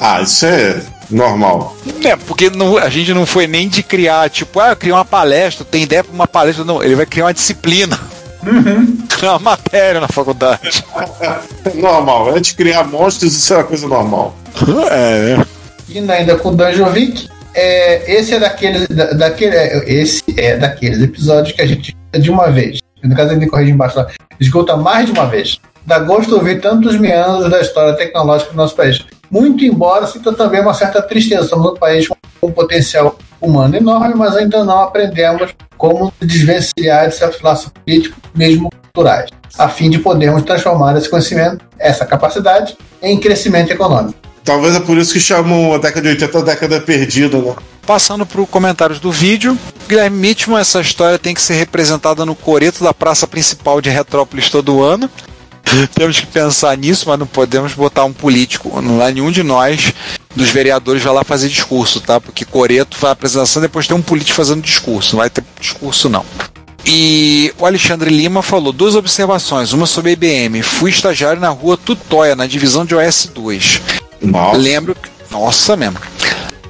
[0.00, 0.80] Ah, isso é
[1.10, 1.76] normal.
[2.04, 5.64] É, porque não- a gente não foi nem de criar, tipo, ah, criar uma palestra,
[5.64, 6.64] tem ideia pra uma palestra.
[6.64, 7.98] Não, ele vai criar uma disciplina.
[9.18, 10.82] Criar uma matéria na faculdade.
[11.66, 12.30] É normal.
[12.34, 14.34] Antes de criar monstros, isso é uma coisa normal.
[14.90, 15.46] É, né?
[15.90, 21.02] Indo ainda com o Danjovic, é, esse é daqueles, da, daquele, é, esse é daqueles
[21.02, 22.78] episódios que a gente de uma vez.
[23.02, 24.06] No caso ele corrige embaixo lá,
[24.40, 25.58] escuta mais de uma vez.
[25.84, 29.04] Dá gosto ouvir tantos meandros da história tecnológica do nosso país.
[29.30, 31.46] Muito embora sinta também uma certa tristeza.
[31.46, 37.14] Somos um país com um potencial humano enorme, mas ainda não aprendemos como desvencilhar de
[37.14, 43.18] certos laços políticos, mesmo culturais, a fim de podermos transformar esse conhecimento, essa capacidade, em
[43.18, 44.18] crescimento econômico.
[44.44, 47.54] Talvez é por isso que chamam a década de 80 a década perdida, né?
[47.86, 49.56] Passando para comentários do vídeo,
[49.88, 54.48] Guilherme Mitchell, essa história tem que ser representada no coreto da praça principal de Retrópolis
[54.48, 55.10] todo ano.
[55.94, 58.80] Temos que pensar nisso, mas não podemos botar um político.
[58.82, 59.92] Não há nenhum de nós,
[60.34, 62.20] dos vereadores, vai lá fazer discurso, tá?
[62.20, 65.14] Porque coreto vai apresentação depois tem um político fazendo discurso.
[65.14, 66.24] Não vai ter discurso, não.
[66.84, 69.72] E o Alexandre Lima falou duas observações.
[69.72, 70.62] Uma sobre a IBM.
[70.62, 73.80] Fui estagiário na rua Tutóia, na divisão de OS 2.
[74.20, 74.56] Nossa.
[74.58, 74.94] Lembro.
[74.94, 75.98] que- Nossa mesmo.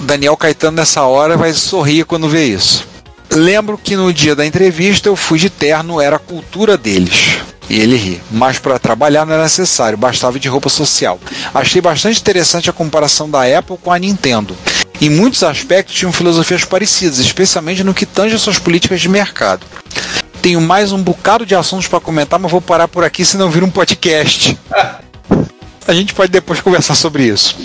[0.01, 2.84] Daniel Caetano nessa hora vai sorrir quando vê isso.
[3.32, 7.38] Lembro que no dia da entrevista eu fui de terno, era a cultura deles.
[7.71, 8.21] E ele ri.
[8.33, 11.21] Mas para trabalhar não era necessário, bastava de roupa social.
[11.55, 14.57] Achei bastante interessante a comparação da Apple com a Nintendo.
[15.01, 19.64] Em muitos aspectos tinham filosofias parecidas, especialmente no que tange às suas políticas de mercado.
[20.43, 23.64] Tenho mais um bocado de assuntos para comentar, mas vou parar por aqui senão vira
[23.64, 24.59] um podcast.
[25.87, 27.57] A gente pode depois conversar sobre isso.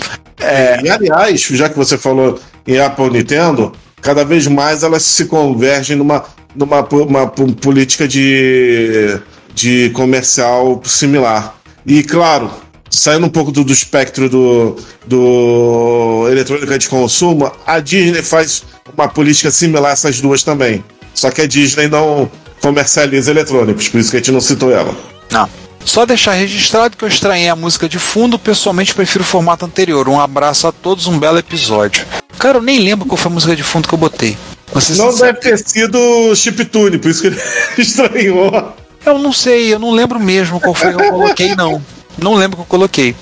[0.84, 5.26] E aliás, já que você falou em Apple e Nintendo, cada vez mais elas se
[5.26, 9.18] convergem numa, numa uma po- política de,
[9.56, 11.56] de comercial similar.
[11.86, 12.50] E claro,
[12.90, 14.76] saindo um pouco do, do espectro do,
[15.06, 20.84] do eletrônica de consumo, a Disney faz uma política similar a essas duas também.
[21.14, 22.30] Só que a Disney não
[22.60, 24.94] comercializa eletrônicos, por isso que a gente não citou ela.
[25.30, 25.48] Não.
[25.84, 30.06] Só deixar registrado que eu estranhei a música de fundo, pessoalmente prefiro o formato anterior.
[30.08, 32.04] Um abraço a todos, um belo episódio.
[32.38, 34.36] Cara, eu nem lembro qual foi a música de fundo que eu botei.
[34.80, 37.40] Ser Não deve ter sido chiptune, por isso que ele
[37.78, 38.74] estranhou.
[39.06, 41.80] Eu não sei, eu não lembro mesmo qual foi que eu coloquei, não.
[42.18, 43.14] Não lembro o que eu coloquei.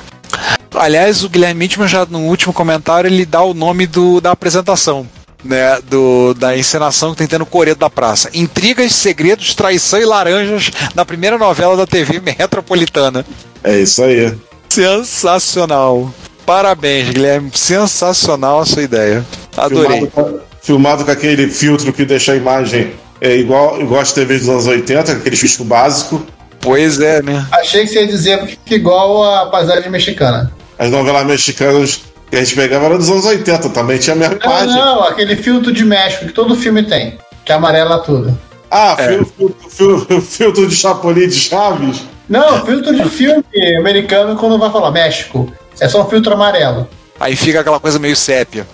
[0.75, 5.07] Aliás, o Guilherme Mitchell já no último comentário ele dá o nome do, da apresentação.
[5.45, 8.31] Né, do, da encenação que tem tendo Coreto da Praça.
[8.33, 13.27] Intrigas, segredos, traição e laranjas da primeira novela da TV metropolitana.
[13.63, 14.33] É isso aí.
[14.71, 16.11] Sensacional.
[16.47, 17.51] Parabéns, Guilherme.
[17.55, 19.23] Sensacional a sua ideia.
[19.55, 20.01] Adorei.
[20.01, 22.93] Filmado, com- filmado com aquele filtro que deixa a imagem
[23.25, 26.25] é, igual, igual as TVs dos anos 80, aquele filtro básico.
[26.61, 27.47] Pois é, né?
[27.53, 30.53] Achei que você ia dizer que igual a paisagem mexicana.
[30.79, 34.35] As novelas mexicanas que a gente pegava eram dos anos 80, também tinha a mesma
[34.43, 34.75] Não, imagem.
[34.77, 38.39] não, aquele filtro de México que todo filme tem, que amarela tudo.
[38.71, 39.09] Ah, É.
[39.09, 42.03] filtro, filtro, filtro, de Chapolin de Chaves.
[42.29, 43.45] Não, filtro de filme
[43.79, 45.53] americano quando vai falar México.
[45.81, 46.89] É só um filtro amarelo.
[47.21, 48.67] Aí fica aquela coisa meio sépia.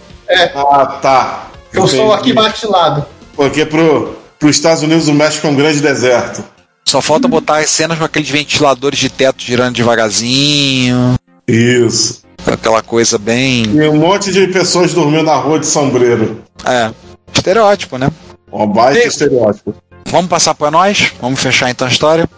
[0.54, 1.50] Ah, tá.
[1.72, 3.04] Eu sou aqui batilado.
[3.34, 6.42] Porque pro, pros Estados Unidos o México é um grande deserto.
[6.88, 11.14] Só falta botar as cenas com aqueles ventiladores de teto girando devagarzinho.
[11.46, 12.22] Isso.
[12.46, 13.64] Aquela coisa bem.
[13.66, 16.42] E um monte de pessoas dormindo na rua de sombreiro.
[16.64, 16.90] É.
[17.32, 18.10] Estereótipo, né?
[18.50, 19.06] Um baita Ei.
[19.06, 19.74] estereótipo.
[20.06, 21.12] Vamos passar para nós?
[21.20, 22.28] Vamos fechar então a história?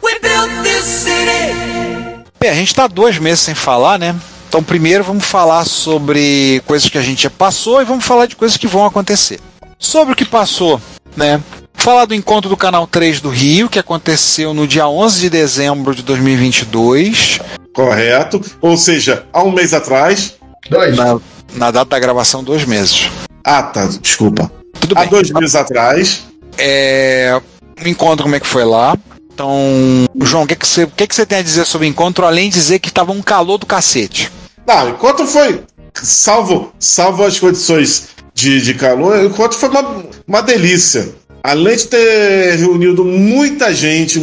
[2.39, 4.15] Bem, a gente tá dois meses sem falar, né?
[4.49, 8.35] Então, primeiro vamos falar sobre coisas que a gente já passou e vamos falar de
[8.35, 9.41] coisas que vão acontecer.
[9.79, 10.81] Sobre o que passou,
[11.17, 11.41] né?
[11.83, 15.93] Falar do encontro do Canal 3 do Rio, que aconteceu no dia 11 de dezembro
[15.93, 17.41] de 2022,
[17.74, 18.41] Correto.
[18.61, 20.37] Ou seja, há um mês atrás.
[20.70, 20.97] Dois.
[20.97, 21.18] na,
[21.55, 23.11] na data da gravação, dois meses.
[23.43, 23.87] Ah, tá.
[24.01, 24.49] Desculpa.
[24.78, 25.09] Tudo Há bem.
[25.09, 26.22] dois meses atrás.
[26.57, 27.41] É,
[27.85, 28.97] o encontro, como é que foi lá?
[29.35, 31.91] Então, João, o que, que, você, o que, que você tem a dizer sobre o
[31.91, 34.30] encontro, além de dizer que tava um calor do cacete?
[34.64, 35.64] Não, enquanto foi.
[35.95, 41.12] Salvo, salvo as condições de, de calor, enquanto foi uma, uma delícia.
[41.43, 44.20] Além de ter reunido muita gente,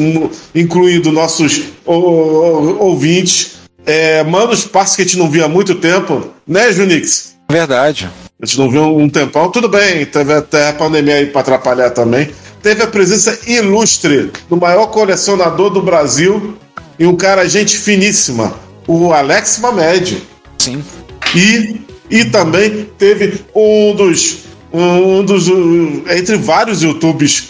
[0.53, 6.71] incluindo nossos ouvintes, é, manos, parça que a gente não via há muito tempo, né,
[6.71, 7.35] Junix?
[7.49, 8.09] Verdade.
[8.41, 11.89] A gente não viu um tempão, tudo bem, teve até a pandemia aí pra atrapalhar
[11.89, 12.29] também.
[12.61, 16.57] Teve a presença ilustre do maior colecionador do Brasil
[16.97, 18.53] e um cara, gente finíssima,
[18.87, 20.21] o Alex Mamed.
[20.57, 20.83] Sim.
[21.35, 24.48] E, e também teve um dos.
[24.71, 25.47] Um dos.
[26.09, 27.49] Entre vários YouTubes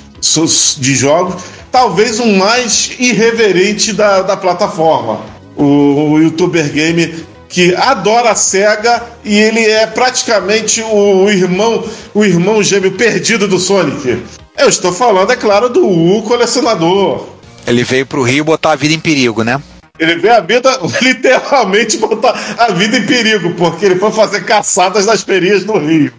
[0.78, 1.42] de jogos,
[1.72, 5.20] talvez o mais irreverente da, da plataforma.
[5.56, 12.24] O, o youtuber game que adora a SEGA e ele é praticamente o irmão, o
[12.24, 14.24] irmão gêmeo perdido do Sonic.
[14.58, 17.26] Eu estou falando, é claro, do U colecionador.
[17.66, 19.62] Ele veio pro Rio botar a vida em perigo, né?
[20.00, 25.06] Ele vê a vida, literalmente, botar a vida em perigo, porque ele foi fazer caçadas
[25.06, 26.12] nas ferias do Rio.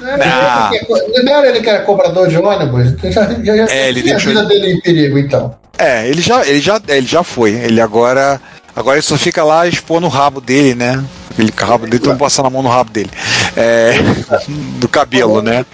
[0.00, 2.94] Não era ele que era cobrador de ônibus?
[3.02, 5.56] Já, já, já É, ele deixou a vida dele em perigo, então.
[5.78, 7.52] É, ele já, ele já, ele já foi.
[7.52, 8.40] Ele agora,
[8.76, 11.02] agora ele só fica lá expondo o rabo dele, né?
[11.30, 13.10] Aquele rabo dele, todo mundo passando a mão no rabo dele.
[13.56, 13.92] É,
[14.78, 15.64] do cabelo, né?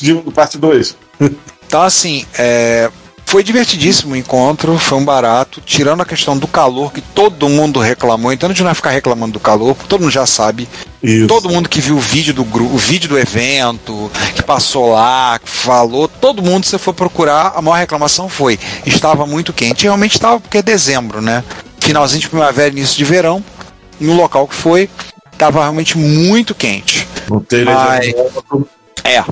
[0.00, 0.96] De parte 2.
[1.66, 2.90] Então, assim, é,
[3.34, 7.80] foi divertidíssimo o encontro, foi um barato, tirando a questão do calor, que todo mundo
[7.80, 10.68] reclamou, então a gente não vai ficar reclamando do calor, porque todo mundo já sabe.
[11.02, 11.26] Isso.
[11.26, 15.50] Todo mundo que viu o vídeo do o vídeo do evento, que passou lá, que
[15.50, 18.56] falou, todo mundo, se você for procurar, a maior reclamação foi:
[18.86, 19.82] estava muito quente.
[19.82, 21.42] E Realmente estava, porque é dezembro, né?
[21.80, 23.42] Finalzinho de primavera, início de verão,
[23.98, 24.88] no local que foi,
[25.32, 27.04] estava realmente muito quente.
[27.28, 28.14] Não tem Ai.
[29.02, 29.24] É.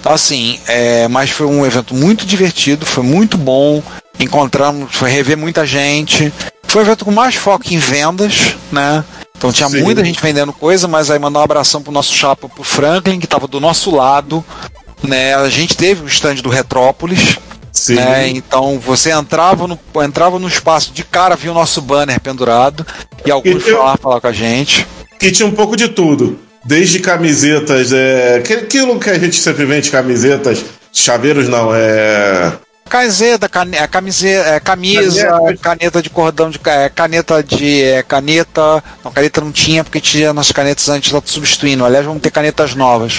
[0.00, 3.82] Então, assim, é, mas foi um evento muito divertido, foi muito bom.
[4.18, 6.32] Encontramos, foi rever muita gente.
[6.66, 9.04] Foi um evento com mais foco em vendas, né?
[9.36, 9.82] Então tinha Sim.
[9.82, 13.26] muita gente vendendo coisa, mas aí mandar um abração pro nosso chapa, pro Franklin, que
[13.26, 14.44] tava do nosso lado.
[15.02, 15.34] Né?
[15.34, 17.38] A gente teve o stand do Retrópolis.
[17.72, 17.94] Sim.
[17.94, 18.28] né?
[18.28, 22.86] Então você entrava no, entrava no espaço de cara, via o nosso banner pendurado.
[23.24, 24.86] E alguns E eu- falar com a gente.
[25.18, 26.38] Que tinha um pouco de tudo.
[26.70, 32.52] Desde camisetas, é, aquilo que a gente sempre vende, camisetas, chaveiros não, é.
[32.88, 35.56] Camiseta, cane, é, camiseta, é, camisa, Caneta.
[35.60, 38.84] caneta de cordão de é, caneta de é, caneta.
[39.04, 41.84] Não, caneta não tinha porque tinha nas canetas antes lá substituindo.
[41.84, 43.18] Aliás, vamos ter canetas novas.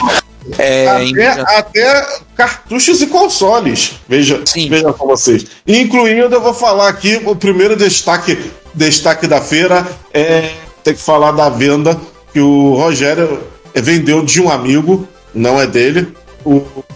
[0.57, 2.05] É, em- Até, até
[2.37, 3.99] cartuchos e consoles.
[4.07, 4.69] Veja, Sim.
[4.69, 5.45] veja com vocês.
[5.67, 10.51] Incluindo, eu vou falar aqui o primeiro destaque, destaque da feira é
[10.85, 11.99] ter que falar da venda
[12.33, 13.41] que o Rogério
[13.75, 16.07] vendeu de um amigo, não é dele,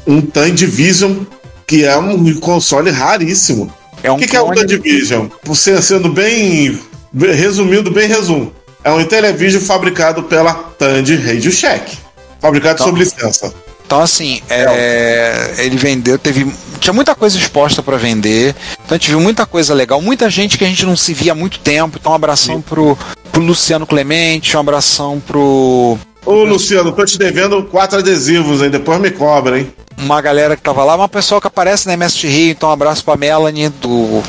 [0.08, 1.24] um Tan Division,
[1.68, 3.72] que é um console raríssimo.
[4.04, 5.28] é um O que, que é o clone- Tan Division?
[5.44, 6.80] Por ser sendo bem.
[7.18, 8.52] Resumindo, bem resumo.
[8.84, 11.98] É um Intellivision fabricado pela Tandy Radio Shack.
[12.42, 12.88] Fabricado Então.
[12.88, 13.54] sob licença.
[13.86, 16.52] Então, assim, é, ele vendeu, teve.
[16.80, 18.54] Tinha muita coisa exposta para vender.
[18.84, 21.32] Então a gente viu muita coisa legal, muita gente que a gente não se via
[21.32, 21.98] há muito tempo.
[22.00, 22.98] Então, um abração pro,
[23.36, 25.98] pro Luciano Clemente, um abração pro.
[26.26, 28.70] Ô, Luciano, tô te devendo quatro adesivos, hein?
[28.70, 29.72] Depois me cobra, hein?
[29.98, 33.04] uma galera que tava lá, uma pessoa que aparece na MST Rio, então um abraço
[33.06, 34.22] pra Melanie, do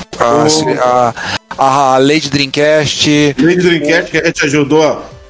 [0.80, 1.12] a,
[1.58, 4.82] a, a Lady Dreamcast, Lady Dreamcast, que a gente ajudou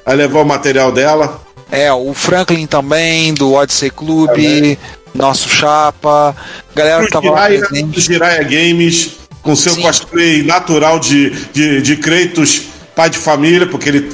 [0.05, 1.41] a- levar o material dela.
[1.71, 4.77] é, o Franklin também, do Odyssey Clube,
[5.13, 6.35] nosso chapa,
[6.75, 7.95] galera que tava lá Jiraiya, presente.
[7.95, 9.09] do Jiraiya Games,
[9.41, 9.81] com seu Sim.
[9.81, 12.61] cosplay natural de, de, de Kratos,
[12.97, 14.11] pai de família, porque ele.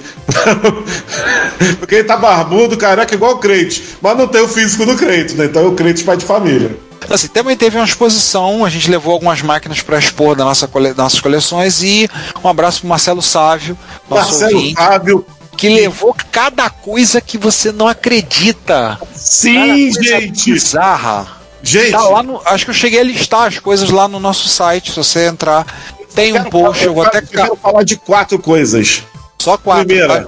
[1.79, 3.81] porque ele tá barbudo, careca, igual o Kratos.
[4.01, 5.45] Mas não tem o físico do Kratos, né?
[5.45, 6.77] Então é o Kratos, pai de família.
[7.09, 10.89] Assim, também teve uma exposição, a gente levou algumas máquinas para expor da nossa cole,
[10.89, 12.09] das nossas coleções e
[12.43, 13.77] um abraço pro Marcelo Sávio,
[14.09, 15.25] nosso Marcelo ouvinte, Fábio.
[15.57, 18.97] que levou cada coisa que você não acredita.
[19.13, 20.53] Sim, gente!
[20.53, 21.27] Bizarra.
[21.61, 24.91] Gente, Tá no, acho que eu cheguei a listar as coisas lá no nosso site.
[24.91, 25.65] Se você entrar,
[26.15, 26.79] tem um post.
[26.79, 29.03] falar- Eu vou até eu quero falar de quatro coisas.
[29.41, 29.85] só quatro.
[29.85, 30.21] Primeira.
[30.23, 30.27] tá?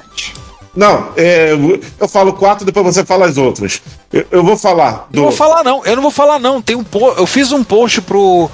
[0.76, 1.52] Não, é,
[2.00, 3.82] eu falo quatro, depois você fala as outras.
[4.12, 5.18] Eu, eu vou falar do.
[5.18, 5.86] Não vou falar não.
[5.86, 6.62] Eu não vou falar não.
[6.62, 8.50] Tem um po eu fiz um post pro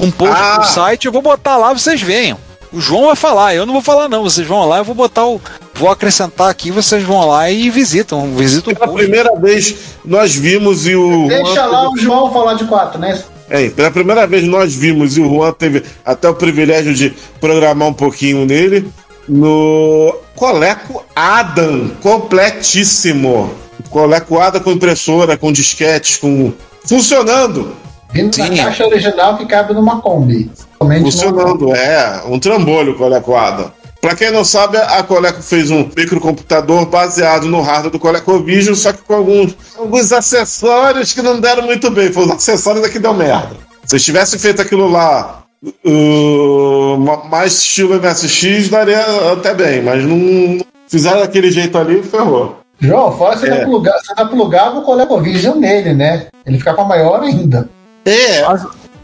[0.00, 0.54] um post Ah.
[0.60, 1.04] pro site.
[1.06, 1.74] Eu vou botar lá.
[1.74, 2.38] Vocês venham.
[2.72, 3.54] O João vai falar.
[3.54, 4.22] Eu não vou falar não.
[4.22, 4.78] Vocês vão lá.
[4.78, 5.38] Eu vou botar o
[5.74, 6.70] vou acrescentar aqui.
[6.70, 8.34] Vocês vão lá e visitam.
[8.34, 9.02] Visitam o Pela post.
[9.02, 11.28] primeira vez nós vimos e o.
[11.28, 13.22] Deixa lá o João falar de quatro, né?
[13.48, 17.88] É, pela primeira vez nós vimos e o Juan teve até o privilégio de programar
[17.88, 18.88] um pouquinho nele
[19.28, 23.50] no Coleco Adam, completíssimo.
[23.90, 26.52] Coleco Adam com impressora, com disquetes, com
[26.84, 27.74] funcionando,
[28.12, 28.48] Vindo Sim.
[28.50, 30.50] na caixa original que cabe numa Kombi.
[30.78, 33.70] Funcionando, é, um trambolho o Coleco Adam.
[34.06, 38.92] Pra quem não sabe, a Coleco fez um microcomputador baseado no hardware do ColecoVision, só
[38.92, 42.12] que com alguns, alguns acessórios que não deram muito bem.
[42.12, 43.56] Foi os acessórios é que deu merda.
[43.84, 45.42] Se tivesse feito aquilo lá
[45.84, 52.60] uh, ma- mais estilo MSX, daria até bem, mas não fizeram daquele jeito ali, ferrou.
[52.78, 53.64] João, fora você É.
[53.64, 56.28] plugava, você ainda plugava o ColecoVision nele, né?
[56.46, 57.68] Ele ficava maior ainda.
[58.04, 58.42] É,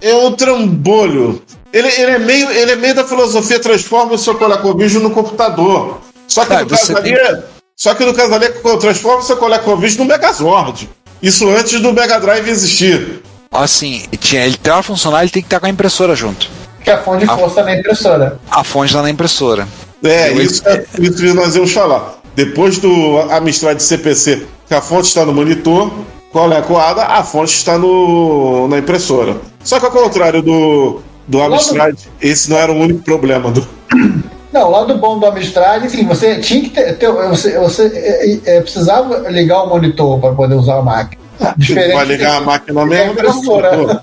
[0.00, 1.42] é um trambolho.
[1.72, 6.00] Ele, ele, é meio, ele é meio da filosofia transforma o seu ColecoVision no computador.
[6.28, 7.42] Só que, Ah, no caso ali, é-
[7.76, 10.88] só que no caso ali, é transforma o seu ColecoVision no Megazord.
[11.22, 13.22] Isso antes do Mega Drive existir.
[13.50, 16.48] Assim, tinha, ele para funcionar, ele tem que estar com a impressora junto.
[16.82, 17.36] Que é a fonte Ah.
[17.36, 18.40] força na impressora.
[18.50, 19.68] A fonte está na impressora.
[20.04, 20.62] É, Eu- isso,
[20.98, 22.18] isso que nós íamos falar.
[22.34, 25.92] Depois do Amstrad CPC, que a fonte está no monitor,
[26.32, 29.36] colecoada, a fonte está no, na impressora.
[29.62, 33.66] Só que ao contrário do, do Amstrad, esse não era o único problema do,
[34.52, 36.96] Não, o lado bom do Amstrad, assim, você tinha que ter.
[36.98, 41.22] ter- você você é, é, precisava ligar o monitor para poder usar a máquina.
[41.56, 43.12] Diferente Vai ligar a máquina mesmo.
[43.12, 44.02] impressora.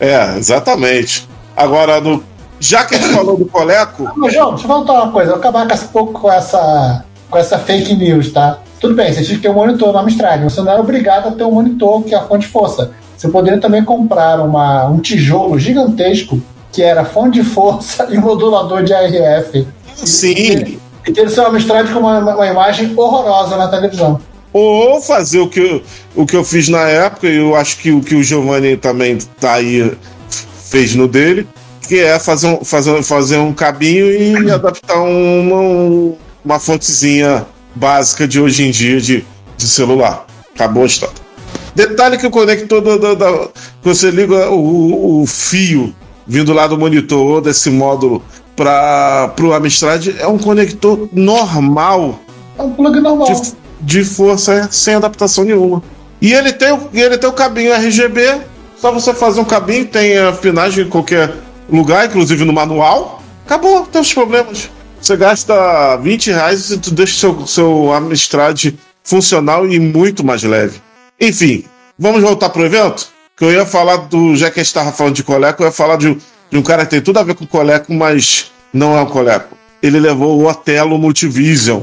[0.00, 1.28] É, exatamente.
[1.56, 2.22] Agora, no,
[2.60, 5.32] já que a gente falou do Coleco, Mas, João, deixa eu voltar uma coisa.
[5.32, 8.58] Eu vou acabar com essa, um pouco com essa, com essa fake news, tá?
[8.80, 10.42] Tudo bem, você tinha que ter um monitor no Amstrad.
[10.44, 12.92] Você não era obrigado a ter um monitor que a fonte de força.
[13.18, 16.40] Você poderia também comprar uma, um tijolo gigantesco
[16.70, 19.66] que era fonte de força e modulador de ARF.
[19.96, 20.78] sim.
[21.06, 24.20] E ter o seu Amstrad com uma, uma imagem horrorosa na televisão.
[24.52, 25.82] Ou fazer o que, eu,
[26.14, 29.18] o que eu fiz na época, e eu acho que o que o Giovanni também
[29.40, 29.96] tá aí,
[30.28, 31.48] fez no dele,
[31.86, 36.14] que é fazer um, fazer, fazer um cabinho e adaptar uma,
[36.44, 39.24] uma fontezinha básica de hoje em dia de,
[39.56, 40.26] de celular.
[40.54, 41.27] Acabou a história.
[41.74, 43.48] Detalhe que o conector da, da, da-
[43.82, 45.94] que você liga o, o fio
[46.26, 48.22] vindo lá do monitor ou desse módulo
[48.56, 52.18] para o Amstrad é um conector normal
[52.58, 53.28] É um plug normal.
[53.32, 55.82] de, de força sem adaptação nenhuma.
[56.20, 58.40] E ele tem, o- ele tem o cabinho RGB,
[58.76, 61.32] só você fazer um cabinho, tem a afinagem em qualquer
[61.70, 63.22] lugar, inclusive no manual.
[63.46, 64.68] Acabou, tem os problemas.
[65.00, 70.80] Você gasta 20 reais e tu deixa seu, seu Amstrad funcional e muito mais leve.
[71.20, 71.64] Enfim,
[71.98, 73.08] vamos voltar pro evento?
[73.36, 74.36] Que eu ia falar do.
[74.36, 76.18] Já que a gente estava falando de Coleco, eu ia falar de, um-
[76.50, 79.56] de um cara que tem tudo a ver com Coleco, mas não é um Coleco.
[79.82, 81.82] Ele levou o Otelo Multivision.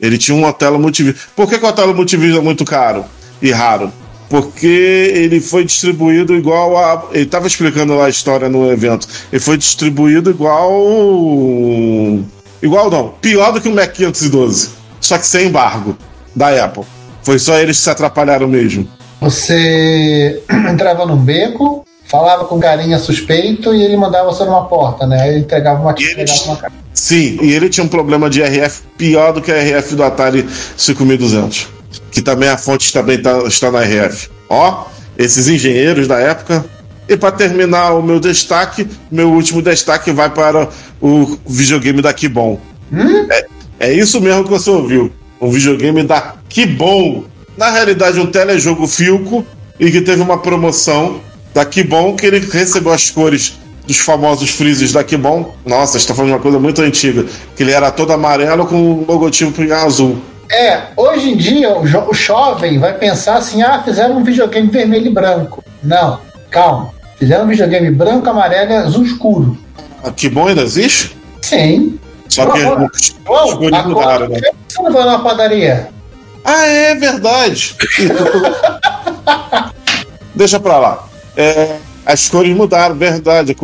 [0.00, 1.16] Ele tinha um Otelo Multivision.
[1.34, 3.04] Por que, que o Otelo Multivision é muito caro
[3.40, 3.92] e raro?
[4.28, 4.66] Porque
[5.14, 7.08] ele foi distribuído igual a.
[7.12, 9.06] Ele estava explicando lá a história no evento.
[9.32, 10.72] Ele foi distribuído igual.
[12.62, 13.08] Igual não.
[13.20, 14.70] Pior do que o Mac 512.
[15.00, 15.96] Só que sem embargo
[16.34, 16.84] da Apple.
[17.22, 18.86] Foi só eles que se atrapalharam mesmo.
[19.20, 25.06] Você entrava num beco, falava com um carinha suspeito e ele mandava você numa porta,
[25.06, 25.20] né?
[25.22, 26.82] Aí ele entregava uma, E ele- entregava uma.
[26.92, 30.46] Sim, e ele tinha um problema de RF pior do que a RF do Atari
[30.76, 31.68] 5200.
[32.10, 34.28] Que também a fonte também tá- está na RF.
[34.48, 34.84] Ó,
[35.16, 36.64] esses engenheiros da época.
[37.08, 40.68] E para terminar o meu destaque, meu último destaque vai para
[41.00, 42.58] o videogame da Kibon.
[43.30, 43.46] É,
[43.88, 45.10] é isso mesmo que você ouviu.
[45.40, 47.24] Um videogame da Kibon.
[47.56, 49.44] Na realidade, um telejogo Filco
[49.80, 51.20] e que teve uma promoção
[51.54, 55.50] da Kibon que ele recebeu as cores dos famosos freezes da Kibon.
[55.64, 57.24] Nossa, está falando de uma coisa muito antiga.
[57.56, 60.18] Que ele era todo amarelo com o logotipo em azul.
[60.50, 64.68] É, hoje em dia o, jo- o jovem vai pensar assim: ah, fizeram um videogame
[64.68, 65.64] vermelho e branco.
[65.82, 66.90] Não, calma.
[67.18, 69.56] Fizeram um videogame branco, amarelo e azul escuro.
[70.04, 71.16] A Kibon ainda existe?
[71.40, 71.98] Sim.
[72.28, 74.40] Só que cores agora, mudaram, né?
[74.68, 75.88] Você não vai numa padaria?
[76.44, 77.76] Ah, é verdade.
[80.34, 81.08] Deixa pra lá.
[81.36, 83.56] É, as cores mudaram, verdade.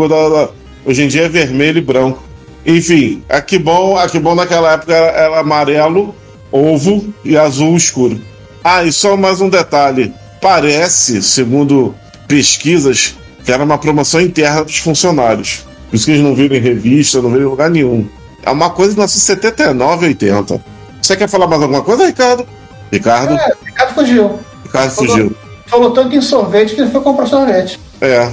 [0.85, 2.23] Hoje em dia é vermelho e branco.
[2.65, 6.15] Enfim, a Kibon, a Kibon naquela época era, era amarelo,
[6.53, 8.21] ovo e azul escuro.
[8.63, 10.13] Ah, e só mais um detalhe.
[10.41, 11.95] Parece, segundo
[12.27, 13.15] pesquisas,
[13.45, 15.65] que era uma promoção interna dos funcionários.
[15.89, 18.07] Por isso que eles não viram em revista, não viram em lugar nenhum.
[18.43, 20.61] É uma coisa de 1979, 80.
[21.01, 22.47] Você quer falar mais alguma coisa, Ricardo?
[22.91, 23.35] Ricardo?
[23.35, 24.39] É, Ricardo fugiu.
[24.65, 25.37] Ricardo fugiu.
[25.67, 27.79] Falou tanto em sorvete que ele foi comprar sorvete.
[28.01, 28.31] É.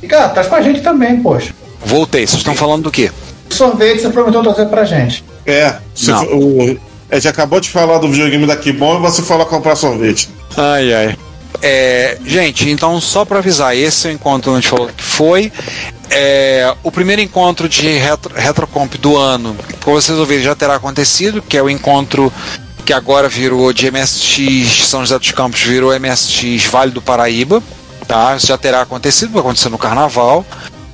[0.00, 1.52] Ricardo, traz com a gente também, poxa.
[1.84, 3.10] Voltei, vocês estão falando do quê?
[3.50, 5.24] Sorvete você prometeu trazer pra gente.
[5.46, 5.76] É.
[5.94, 6.24] Você, Não.
[6.24, 6.78] o,
[7.10, 10.28] a gente acabou de falar do videogame da Kibon e você falou comprar sorvete.
[10.56, 11.16] Ai, ai.
[11.60, 15.02] É, gente, então só para avisar, esse é o encontro onde a gente falou que
[15.02, 15.52] foi.
[16.10, 21.42] É, o primeiro encontro de retro, Retrocomp do ano, como vocês ouviram, já terá acontecido,
[21.42, 22.32] que é o encontro
[22.88, 27.62] que agora virou de MSX São José dos Campos, virou MSX Vale do Paraíba.
[28.06, 28.34] Tá?
[28.34, 30.42] Isso já terá acontecido, vai acontecer no carnaval.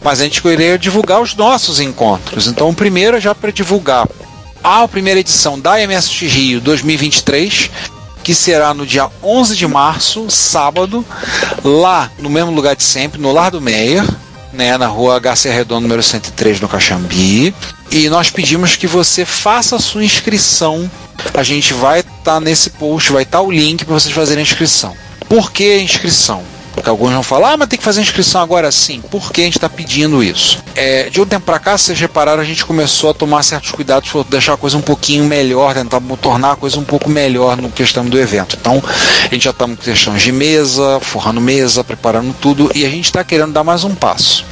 [0.03, 2.49] Mas a gente queria divulgar os nossos encontros.
[2.49, 4.09] Então, o primeiro é já para divulgar
[4.65, 7.71] a primeira edição da MSX Rio 2023,
[8.25, 11.07] que será no dia 11 de março, sábado,
[11.63, 14.05] lá no mesmo lugar de sempre, no Lar do Meyer,
[14.53, 17.55] né, na rua HC Redondo número 103 no Caxambi.
[17.93, 20.91] E nós pedimos que você faça a sua inscrição.
[21.33, 24.41] A gente vai estar tá nesse post, vai estar tá o link para vocês fazerem
[24.41, 24.95] a inscrição.
[25.29, 26.43] Por que inscrição?
[26.75, 29.01] Porque alguns vão falar, ah, mas tem que fazer inscrição agora sim.
[29.01, 30.63] Por que a gente está pedindo isso?
[30.75, 34.11] É, de um tempo para cá, vocês repararam, a gente começou a tomar certos cuidados
[34.11, 37.71] para deixar a coisa um pouquinho melhor, tentar tornar a coisa um pouco melhor no
[37.71, 38.57] questão do evento.
[38.61, 42.89] Então, a gente já está com questões de mesa, forrando mesa, preparando tudo, e a
[42.89, 44.45] gente está querendo dar mais um passo.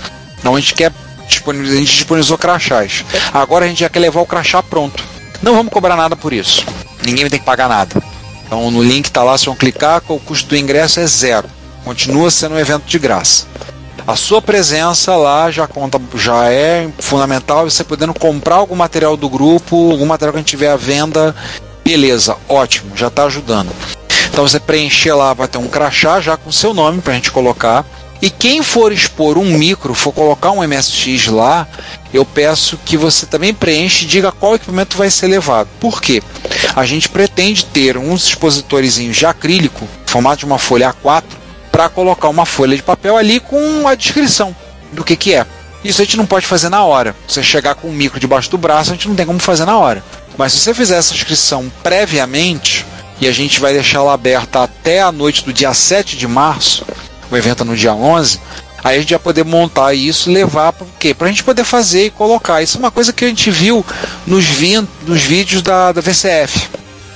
[0.45, 0.93] Não, a gente quer
[1.29, 3.05] disponibilizar, a gente disponibilizou crachás.
[3.35, 5.12] Agora a gente já quer levar o crachá pronto.
[5.43, 6.65] Não vamos cobrar nada por isso.
[7.05, 8.01] Ninguém ter que pagar nada.
[8.47, 11.49] Então no link está lá, se vão clicar, o custo do ingresso é zero.
[11.85, 13.47] Continua sendo um evento de graça.
[14.07, 17.69] A sua presença lá já conta, já é fundamental.
[17.69, 21.35] Você podendo comprar algum material do grupo, algum material que a gente tiver à venda,
[21.85, 23.71] beleza, ótimo, já está ajudando.
[24.29, 27.31] Então você preencher lá, vai ter um crachá já com seu nome para a gente
[27.31, 27.85] colocar.
[28.23, 31.67] E quem for expor um micro, for colocar um MSX lá,
[32.15, 35.69] eu peço que você também preencha e diga qual equipamento vai ser levado.
[35.81, 36.23] Por quê?
[36.77, 41.25] A gente pretende ter uns expositores de acrílico, formato de uma folha A4,
[41.73, 44.55] para colocar uma folha de papel ali com a descrição
[44.93, 45.45] do que, que é.
[45.83, 47.17] Isso a gente não pode fazer na hora.
[47.27, 49.77] Você chegar com um micro debaixo do braço, a gente não tem como fazer na
[49.77, 50.05] hora.
[50.39, 52.87] Mas se você fizer essa inscrição previamente,
[53.21, 56.87] e a gente vai deixar ela aberta até a noite do dia 7 de março,
[57.35, 58.41] o evento no dia 11,
[58.83, 61.15] aí a gente vai poder montar isso e levar para quê?
[61.15, 62.63] Para a gente poder fazer e colocar.
[62.63, 63.85] Isso é uma coisa que a gente viu
[64.27, 64.45] nos,
[65.07, 66.69] nos vídeos da, da VCF.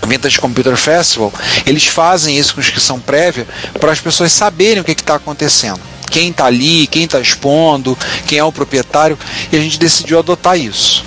[0.06, 1.32] Vintage Computer Festival,
[1.66, 3.46] eles fazem isso com inscrição prévia
[3.80, 5.80] para as pessoas saberem o que está acontecendo.
[6.10, 9.18] Quem está ali, quem está expondo, quem é o proprietário,
[9.50, 11.04] e a gente decidiu adotar isso.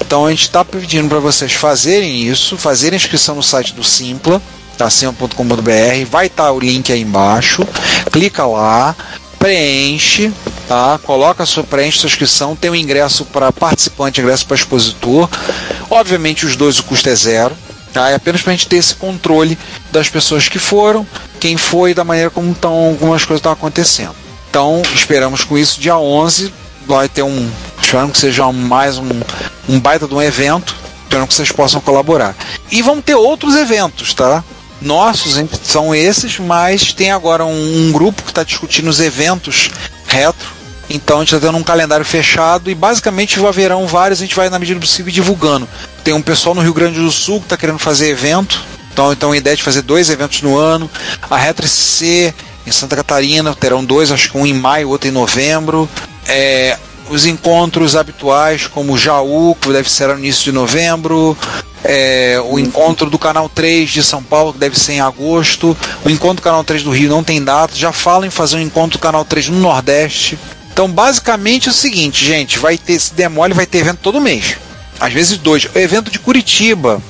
[0.00, 4.40] Então a gente está pedindo para vocês fazerem isso, fazerem inscrição no site do Simpla,
[4.76, 7.66] tacima.com.br, vai estar tá o link aí embaixo,
[8.12, 8.94] clica lá,
[9.38, 10.32] preenche,
[10.68, 10.98] tá?
[11.02, 15.28] Coloca sua preenche sua inscrição, tem um ingresso para participante, ingresso para expositor.
[15.90, 17.56] Obviamente os dois o custo é zero,
[17.96, 18.10] Tá?
[18.10, 19.58] É apenas para a gente ter esse controle
[19.90, 21.06] das pessoas que foram,
[21.40, 24.14] quem foi, da maneira como estão algumas coisas estão acontecendo.
[24.50, 26.52] Então, esperamos com isso, dia 11,
[26.86, 27.50] vai ter um.
[27.80, 29.08] Esperamos que seja mais um,
[29.66, 30.76] um baita de um evento.
[31.04, 32.36] Esperamos que vocês possam colaborar.
[32.70, 34.44] E vão ter outros eventos, tá?
[34.80, 39.70] Nossos são esses, mas tem agora um, um grupo que está discutindo os eventos
[40.06, 40.56] retro
[40.88, 44.48] então a gente está tendo um calendário fechado e basicamente haverão vários, a gente vai
[44.48, 45.68] na medida do possível divulgando.
[46.04, 49.32] Tem um pessoal no Rio Grande do Sul que está querendo fazer evento, então, então
[49.32, 50.88] a ideia é de fazer dois eventos no ano.
[51.28, 52.32] A Retro SC
[52.66, 55.88] em Santa Catarina terão dois, acho que um em maio, outro em novembro.
[56.26, 61.36] É, os encontros habituais, como o Jaú, que deve ser no início de novembro,
[61.84, 66.10] é, o encontro do Canal 3 de São Paulo, que deve ser em agosto, o
[66.10, 68.98] encontro do Canal 3 do Rio não tem data, já falam em fazer um encontro
[68.98, 70.38] do Canal 3 no Nordeste.
[70.72, 74.56] Então, basicamente é o seguinte, gente, vai ter esse demole, vai ter evento todo mês.
[74.98, 75.64] Às vezes dois.
[75.64, 77.00] O evento de Curitiba,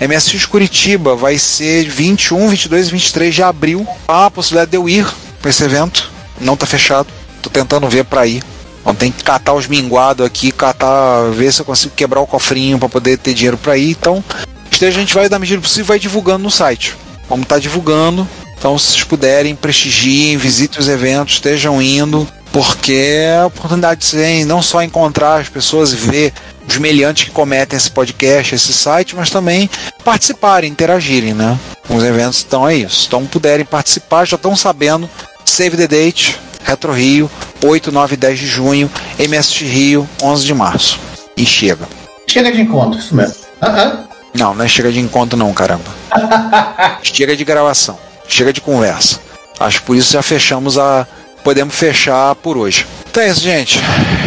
[0.00, 3.86] MSX Curitiba, vai ser 21, 22 e 23 de abril.
[4.06, 5.06] Há a possibilidade de eu ir
[5.40, 6.10] para esse evento.
[6.40, 7.08] Não está fechado.
[7.40, 8.42] Tô tentando ver para ir.
[8.82, 12.78] Então, tem que catar os minguados aqui, catar, ver se eu consigo quebrar o cofrinho
[12.78, 13.92] para poder ter dinheiro para ir.
[13.92, 14.22] Então,
[14.70, 16.94] esteja a gente vai, da medida possível, vai divulgando no site.
[17.28, 18.28] Vamos estar tá divulgando.
[18.58, 24.44] Então, se vocês puderem, prestigiem, visitem os eventos, estejam indo porque é a oportunidade de
[24.44, 26.32] não só encontrar as pessoas e ver
[26.68, 29.68] os meliantes que cometem esse podcast, esse site, mas também
[30.04, 31.58] participarem, interagirem, né?
[31.88, 33.06] Com os eventos, então é isso.
[33.08, 35.08] Então, puderem participar, já estão sabendo.
[35.44, 37.30] Save the date, Retro Rio,
[37.64, 41.00] 8, 9 e 10 de junho, MSX Rio, 11 de março.
[41.36, 41.88] E chega.
[42.26, 43.34] Chega de encontro, isso mesmo.
[43.60, 43.98] Uh -huh.
[44.34, 45.84] Não, não é chega de encontro, não, caramba.
[47.02, 49.20] chega de gravação, chega de conversa.
[49.60, 51.06] Acho que por isso já fechamos a
[51.42, 52.86] podemos fechar por hoje.
[53.10, 53.78] Então é isso, gente.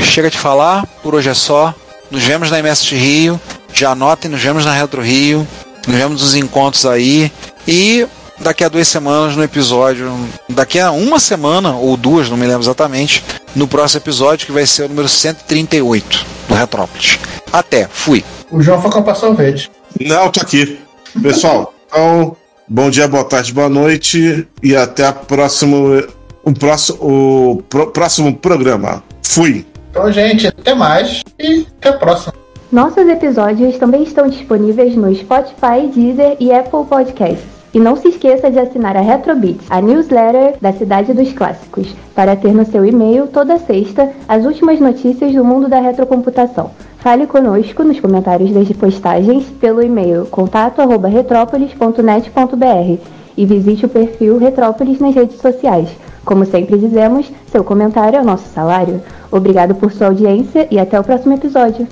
[0.04, 1.74] Chega de falar, por hoje é só.
[2.12, 3.40] Nos vemos na MS Rio.
[3.74, 5.48] Já anotem, nos vemos na Retro Rio.
[5.88, 7.32] Nos vemos nos encontros aí.
[7.68, 8.08] E
[8.40, 10.12] daqui a duas semanas no episódio.
[10.50, 13.24] Daqui a uma semana, ou duas, não me lembro exatamente.
[13.56, 17.20] No próximo episódio, que vai ser o número 138 do Retrópolis.
[17.52, 18.24] Até, fui.
[18.52, 19.72] O João foi com a verde.
[20.00, 20.80] Não, tô aqui.
[21.22, 22.36] Pessoal, então,
[22.68, 24.46] bom dia, boa tarde, boa noite.
[24.62, 26.06] E até a próxima
[26.46, 29.04] o próximo, o pro, próximo programa.
[29.24, 29.66] Fui.
[29.90, 32.34] Então, gente, até mais e até a próxima.
[32.72, 37.55] Nossos episódios também estão disponíveis no Spotify, Deezer e Apple Podcasts.
[37.76, 42.34] E não se esqueça de assinar a Retrobits, a newsletter da Cidade dos Clássicos, para
[42.34, 46.72] ter no seu e-mail toda sexta as últimas notícias do mundo da retrocomputação.
[47.00, 53.02] Fale conosco nos comentários das postagens pelo e-mail contato@retrópolis.net.br
[53.36, 55.90] e visite o perfil Retrópolis nas redes sociais.
[56.24, 59.02] Como sempre dizemos, seu comentário é o nosso salário.
[59.30, 61.86] Obrigado por sua audiência e até o próximo episódio.